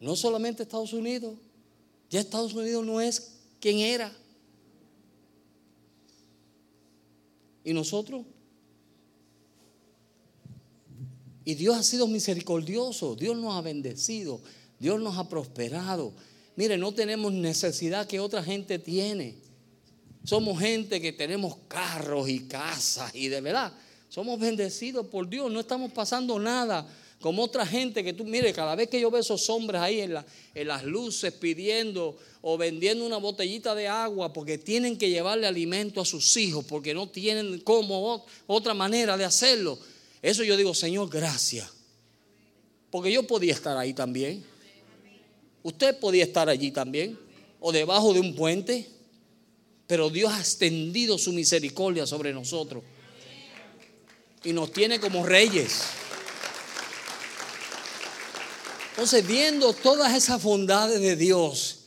[0.00, 1.34] No solamente Estados Unidos,
[2.10, 4.12] ya Estados Unidos no es quien era.
[7.64, 8.24] ¿Y nosotros?
[11.44, 14.40] Y Dios ha sido misericordioso, Dios nos ha bendecido,
[14.78, 16.12] Dios nos ha prosperado.
[16.56, 19.36] Mire, no tenemos necesidad que otra gente tiene.
[20.24, 23.72] Somos gente que tenemos carros y casas y de verdad,
[24.08, 26.86] somos bendecidos por Dios, no estamos pasando nada
[27.20, 30.14] como otra gente que tú, mire, cada vez que yo veo esos hombres ahí en,
[30.68, 36.04] las luces pidiendo o vendiendo una botellita de agua porque tienen que llevarle alimento a
[36.04, 39.78] sus hijos, porque no tienen como otra manera de hacerlo.
[40.22, 41.68] Eso yo digo, Señor, gracias.
[42.90, 44.44] Porque yo podía estar ahí también.
[45.64, 47.18] Usted podía estar allí también.
[47.58, 48.88] O debajo de un puente.
[49.88, 52.84] Pero Dios ha extendido su misericordia sobre nosotros.
[54.44, 55.82] Y nos tiene como reyes.
[58.98, 61.84] Entonces, viendo todas esas bondades de Dios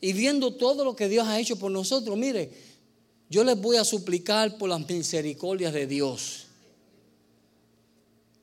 [0.00, 2.50] y viendo todo lo que Dios ha hecho por nosotros, mire,
[3.28, 6.46] yo les voy a suplicar por las misericordias de Dios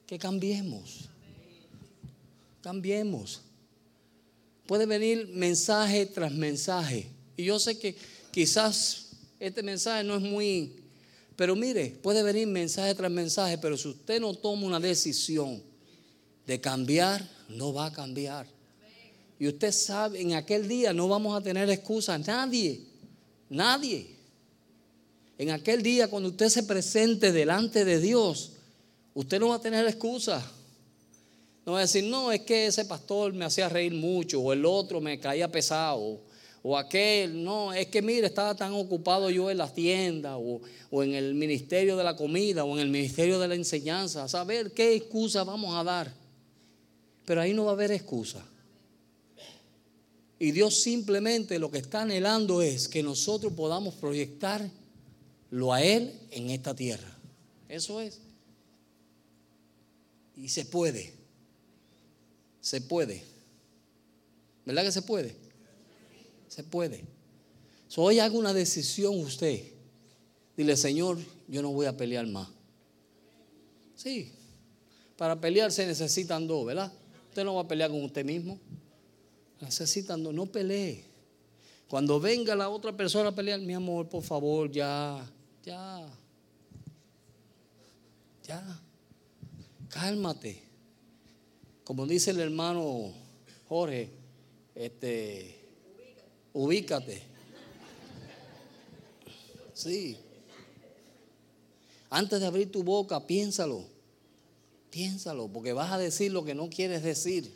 [0.06, 1.10] que cambiemos.
[2.62, 3.42] Cambiemos.
[4.68, 7.10] Puede venir mensaje tras mensaje.
[7.36, 7.96] Y yo sé que
[8.30, 10.76] quizás este mensaje no es muy...
[11.36, 15.64] Pero mire, puede venir mensaje tras mensaje, pero si usted no toma una decisión
[16.46, 18.47] de cambiar, no va a cambiar.
[19.39, 22.82] Y usted sabe, en aquel día no vamos a tener excusas, nadie,
[23.49, 24.16] nadie.
[25.38, 28.52] En aquel día, cuando usted se presente delante de Dios,
[29.16, 30.45] usted no va a tener excusa.
[31.66, 34.64] No va a decir, no, es que ese pastor me hacía reír mucho, o el
[34.66, 36.22] otro me caía pesado,
[36.64, 41.04] o aquel, no, es que mire, estaba tan ocupado yo en la tienda, o, o
[41.04, 44.72] en el ministerio de la comida, o en el ministerio de la enseñanza, a saber
[44.72, 46.21] qué excusa vamos a dar.
[47.26, 48.46] Pero ahí no va a haber excusa.
[50.40, 54.68] Y Dios simplemente lo que está anhelando es que nosotros podamos proyectar
[55.52, 57.16] lo a Él en esta tierra.
[57.70, 58.20] Eso es.
[60.36, 61.14] Y se puede.
[62.60, 63.24] Se puede.
[64.66, 65.36] ¿Verdad que se puede?
[66.48, 67.04] Se puede.
[67.88, 69.62] So, hoy haga una decisión usted.
[70.58, 72.48] Dile, Señor, yo no voy a pelear más.
[73.96, 74.32] Sí.
[75.18, 76.92] Para pelear se necesitan dos, ¿verdad?
[77.32, 78.60] Usted no va a pelear con usted mismo.
[79.62, 80.34] Necesitan dos.
[80.34, 81.06] No pelee.
[81.88, 85.26] Cuando venga la otra persona a pelear, mi amor, por favor, ya.
[85.64, 86.10] Ya.
[88.46, 88.82] Ya.
[89.88, 90.62] Cálmate.
[91.86, 93.14] Como dice el hermano
[93.70, 94.10] Jorge,
[94.76, 95.58] este,
[96.52, 97.22] ubícate.
[99.74, 100.18] Sí.
[102.10, 103.91] Antes de abrir tu boca, piénsalo.
[104.92, 107.52] Piénsalo, porque vas a decir lo que no quieres decir.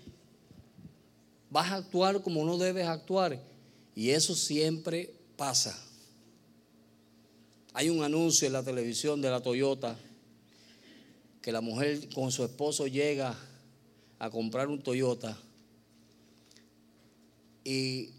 [1.50, 3.40] Vas a actuar como no debes actuar.
[3.94, 5.78] Y eso siempre pasa.
[7.74, 9.98] Hay un anuncio en la televisión de la Toyota
[11.42, 13.38] que la mujer con su esposo llega
[14.18, 15.38] a comprar un Toyota
[17.66, 18.12] y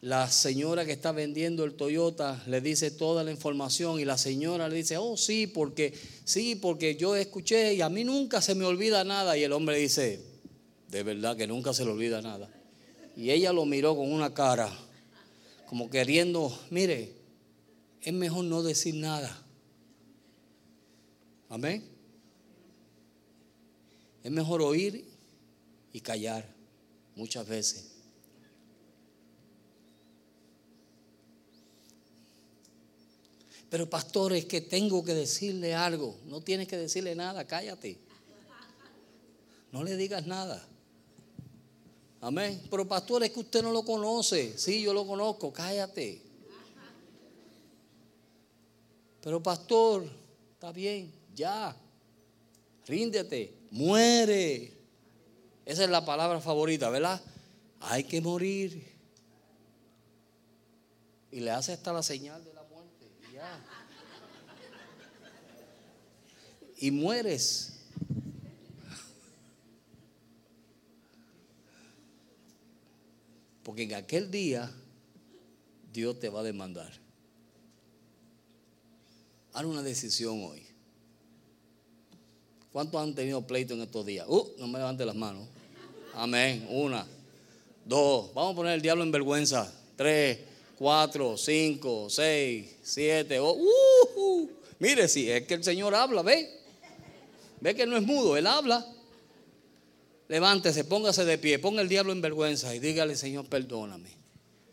[0.00, 4.68] la señora que está vendiendo el Toyota le dice toda la información y la señora
[4.68, 5.92] le dice, oh sí, porque
[6.24, 9.36] sí, porque yo escuché y a mí nunca se me olvida nada.
[9.36, 10.20] Y el hombre dice,
[10.88, 12.48] de verdad que nunca se le olvida nada.
[13.16, 14.70] Y ella lo miró con una cara,
[15.66, 17.14] como queriendo, mire,
[18.00, 19.44] es mejor no decir nada.
[21.48, 21.82] Amén.
[24.22, 25.04] Es mejor oír
[25.92, 26.48] y callar
[27.16, 27.97] muchas veces.
[33.70, 36.16] Pero pastor, es que tengo que decirle algo.
[36.24, 37.98] No tienes que decirle nada, cállate.
[39.72, 40.66] No le digas nada.
[42.20, 42.60] Amén.
[42.70, 44.56] Pero pastor, es que usted no lo conoce.
[44.58, 46.22] Sí, yo lo conozco, cállate.
[49.22, 50.08] Pero pastor,
[50.54, 51.76] está bien, ya.
[52.86, 54.72] Ríndete, muere.
[55.66, 57.20] Esa es la palabra favorita, ¿verdad?
[57.80, 58.96] Hay que morir.
[61.30, 63.06] Y le hace hasta la señal de la muerte.
[63.28, 63.64] Y ya.
[66.78, 67.74] Y mueres.
[73.62, 74.72] Porque en aquel día
[75.92, 76.92] Dios te va a demandar.
[79.52, 80.64] Haz una decisión hoy.
[82.72, 84.26] ¿Cuántos han tenido pleito en estos días?
[84.28, 85.48] Uh, no me levante las manos.
[86.14, 86.66] Amén.
[86.70, 87.06] Una,
[87.84, 88.32] dos.
[88.34, 89.72] Vamos a poner el diablo en vergüenza.
[89.96, 90.38] Tres,
[90.76, 93.40] cuatro, cinco, seis, siete.
[93.40, 94.50] Oh, uh.
[94.78, 96.57] Mire, si es que el Señor habla, ve.
[97.60, 98.86] Ve que no es mudo, Él habla.
[100.28, 104.10] Levántese, póngase de pie, ponga el diablo en vergüenza y dígale, Señor, perdóname.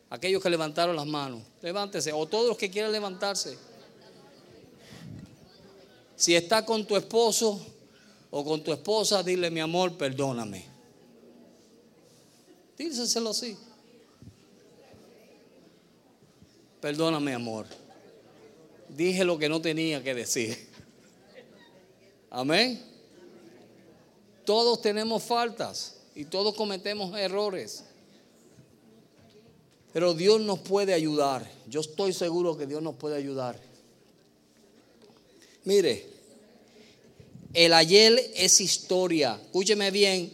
[0.09, 2.11] Aquellos que levantaron las manos, levántese.
[2.13, 3.57] O todos los que quieran levantarse.
[6.15, 7.65] Si está con tu esposo
[8.31, 10.65] o con tu esposa, dile, mi amor, perdóname.
[12.77, 13.57] Díselo así.
[16.81, 17.65] Perdóname, amor.
[18.89, 20.74] Dije lo que no tenía que decir.
[22.35, 22.81] Amén.
[24.43, 27.85] Todos tenemos faltas y todos cometemos errores.
[29.93, 31.49] Pero Dios nos puede ayudar.
[31.69, 33.57] Yo estoy seguro que Dios nos puede ayudar.
[35.63, 36.09] Mire,
[37.53, 39.39] el ayer es historia.
[39.41, 40.33] Escúcheme bien.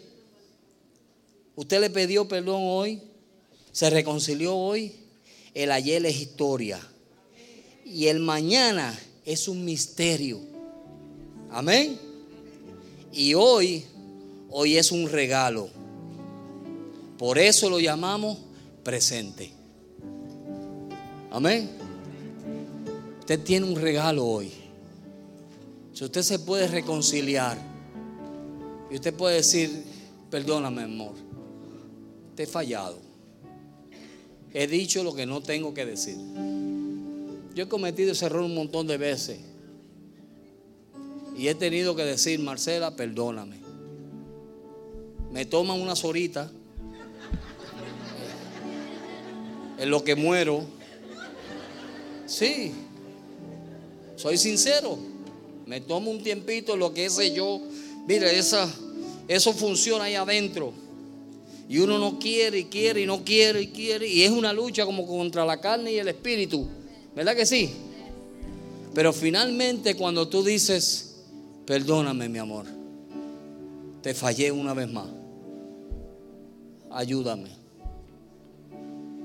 [1.55, 2.99] Usted le pidió perdón hoy.
[3.71, 4.95] Se reconcilió hoy.
[5.53, 6.81] El ayer es historia.
[7.85, 10.50] Y el mañana es un misterio.
[11.51, 11.99] Amén.
[13.11, 13.83] Y hoy,
[14.49, 15.69] hoy es un regalo.
[17.17, 18.37] Por eso lo llamamos
[18.83, 19.51] presente.
[21.29, 21.69] Amén.
[23.19, 24.51] Usted tiene un regalo hoy.
[25.93, 27.57] Si usted se puede reconciliar
[28.89, 29.83] y usted puede decir,
[30.29, 31.13] perdóname amor,
[32.35, 32.97] te he fallado.
[34.53, 36.17] He dicho lo que no tengo que decir.
[37.53, 39.50] Yo he cometido ese error un montón de veces.
[41.37, 43.57] Y he tenido que decir, Marcela, perdóname.
[45.31, 46.51] Me toman unas horitas
[49.77, 50.65] en lo que muero.
[52.25, 52.73] Sí,
[54.21, 54.99] Soy sincero.
[55.65, 57.59] Me tomo un tiempito lo que ese yo.
[58.07, 58.71] Mire, esa,
[59.27, 60.73] eso funciona ahí adentro.
[61.67, 64.07] Y uno no quiere y quiere y no quiere y quiere.
[64.07, 66.67] Y es una lucha como contra la carne y el espíritu.
[67.15, 67.71] ¿Verdad que sí?
[68.93, 71.10] Pero finalmente cuando tú dices,
[71.65, 72.65] perdóname mi amor,
[74.01, 75.07] te fallé una vez más,
[76.91, 77.61] ayúdame.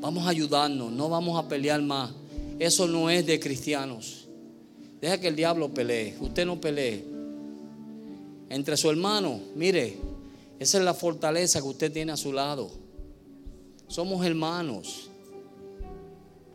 [0.01, 2.12] Vamos a ayudarnos, no vamos a pelear más.
[2.59, 4.26] Eso no es de cristianos.
[5.01, 7.05] Deja que el diablo pelee, usted no pelee.
[8.49, 9.97] Entre su hermano, mire,
[10.59, 12.70] esa es la fortaleza que usted tiene a su lado.
[13.89, 15.11] Somos hermanos.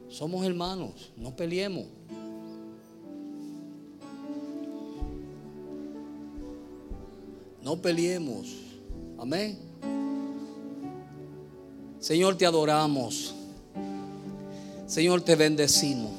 [0.09, 1.86] Somos hermanos, no peleemos.
[7.64, 8.47] No peleemos.
[9.20, 9.57] Amén.
[11.99, 13.36] Señor, te adoramos.
[14.88, 16.12] Señor, te bendecimos.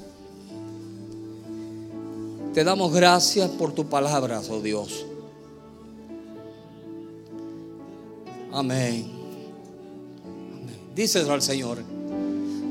[2.55, 5.07] Te damos gracias por tu palabra, oh Dios.
[8.53, 9.11] Amén.
[10.24, 10.76] Amén.
[10.95, 11.82] Díselo al Señor.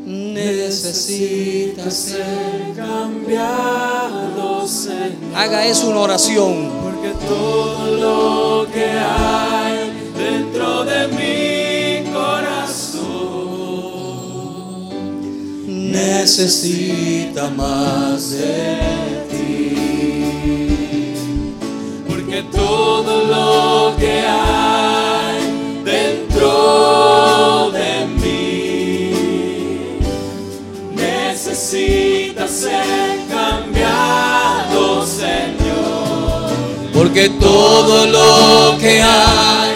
[0.05, 5.35] Necesitas ser cambiado, Señor.
[5.35, 6.80] Haga eso una oración.
[7.01, 13.01] Porque todo lo que hay dentro de mi corazón
[15.67, 19.73] necesita más de ti.
[22.07, 25.41] Porque todo lo que hay
[25.83, 29.09] dentro de mí
[30.95, 33.20] necesita ser
[37.13, 39.70] Porque todo lo que hay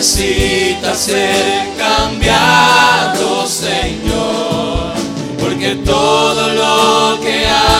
[0.00, 4.94] necesita ser cambiado, Señor.
[5.38, 7.79] Porque todo lo que hay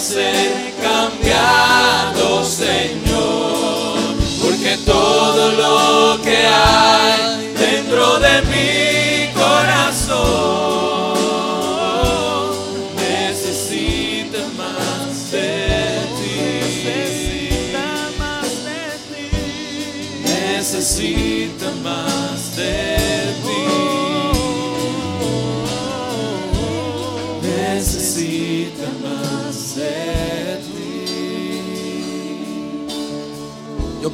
[0.00, 3.98] ser cambiado, Señor.
[4.42, 10.57] Porque todo lo que hay dentro de mi corazón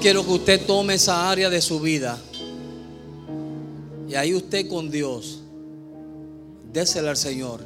[0.05, 2.19] quiero que usted tome esa área de su vida.
[4.07, 5.41] Y ahí usted con Dios,
[6.71, 7.63] désela al Señor.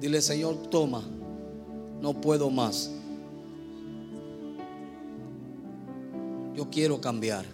[0.00, 1.04] Dile, Señor, toma,
[2.00, 2.90] no puedo más.
[6.54, 7.44] Yo quiero cambiar.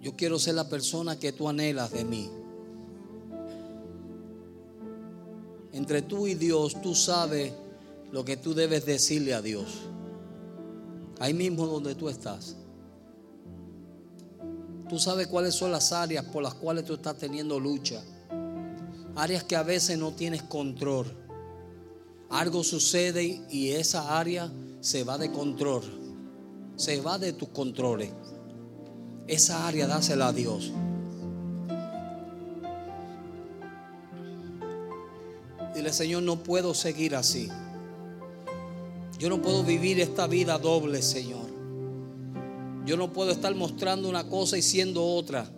[0.00, 2.30] Yo quiero ser la persona que tú anhelas de mí.
[5.72, 7.52] Entre tú y Dios, tú sabes
[8.14, 9.66] lo que tú debes decirle a Dios.
[11.18, 12.54] Ahí mismo donde tú estás.
[14.88, 18.00] Tú sabes cuáles son las áreas por las cuales tú estás teniendo lucha.
[19.16, 21.06] Áreas que a veces no tienes control.
[22.30, 24.48] Algo sucede y esa área
[24.80, 25.82] se va de control.
[26.76, 28.10] Se va de tus controles.
[29.26, 30.70] Esa área dásela a Dios.
[35.74, 37.50] Dile, Señor, no puedo seguir así.
[39.18, 41.46] Yo no puedo vivir esta vida doble, Señor.
[42.84, 45.50] Yo no puedo estar mostrando una cosa y siendo otra.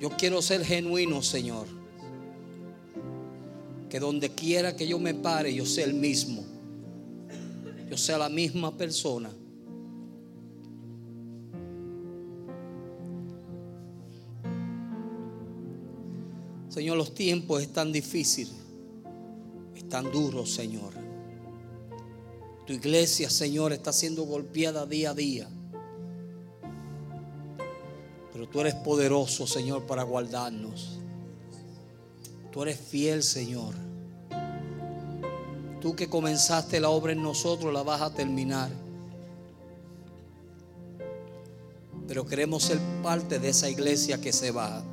[0.00, 1.66] Yo quiero ser genuino, Señor.
[3.88, 6.44] Que donde quiera que yo me pare, yo sea el mismo.
[7.90, 9.30] Yo sea la misma persona.
[16.76, 18.52] Señor, los tiempos están difíciles,
[19.74, 20.92] están duros, Señor.
[22.66, 25.48] Tu iglesia, Señor, está siendo golpeada día a día.
[28.30, 30.98] Pero tú eres poderoso, Señor, para guardarnos.
[32.52, 33.72] Tú eres fiel, Señor.
[35.80, 38.70] Tú que comenzaste la obra en nosotros, la vas a terminar.
[42.06, 44.84] Pero queremos ser parte de esa iglesia que se va.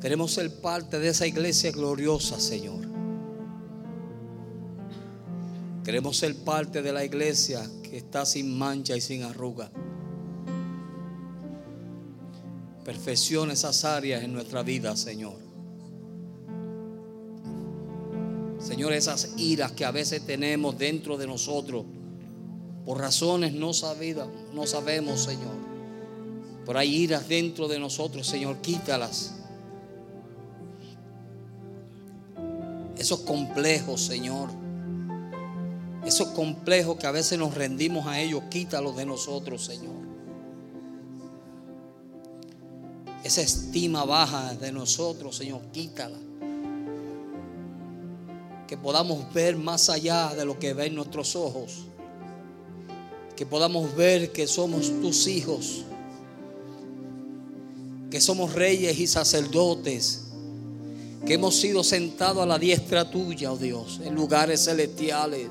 [0.00, 2.86] Queremos ser parte de esa iglesia gloriosa, Señor.
[5.84, 9.70] Queremos ser parte de la iglesia que está sin mancha y sin arruga.
[12.84, 15.38] Perfecciona esas áreas en nuestra vida, Señor.
[18.58, 21.84] Señor, esas iras que a veces tenemos dentro de nosotros,
[22.84, 25.54] por razones no sabidas, no sabemos, Señor.
[26.66, 29.36] Pero hay iras dentro de nosotros, Señor, quítalas.
[32.96, 34.50] Esos complejos, Señor.
[36.04, 40.06] Esos complejos que a veces nos rendimos a ellos, quítalos de nosotros, Señor.
[43.26, 46.16] esa estima baja de nosotros, Señor, quítala.
[48.68, 51.86] Que podamos ver más allá de lo que ven nuestros ojos.
[53.34, 55.84] Que podamos ver que somos tus hijos.
[58.10, 60.25] Que somos reyes y sacerdotes.
[61.26, 65.48] Que hemos sido sentados a la diestra tuya, oh Dios, en lugares celestiales.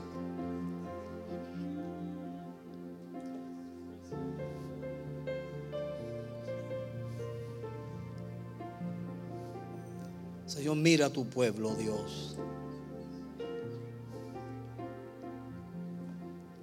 [10.45, 12.37] Señor, mira a tu pueblo, Dios.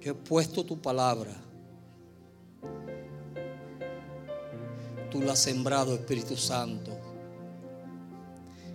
[0.01, 1.31] Yo he puesto tu palabra.
[5.11, 7.12] Tú la has sembrado, Espíritu Santo.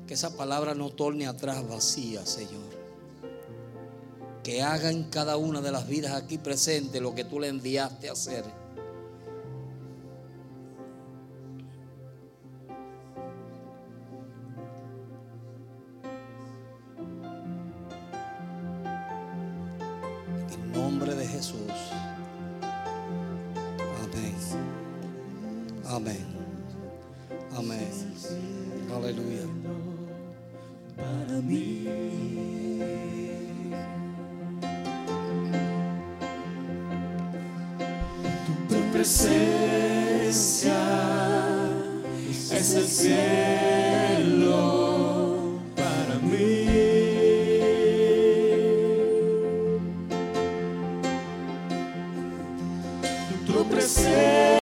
[0.09, 2.65] Que esa palabra no torne atrás vacía, Señor.
[4.43, 8.09] Que haga en cada una de las vidas aquí presentes lo que tú le enviaste
[8.09, 8.45] a hacer.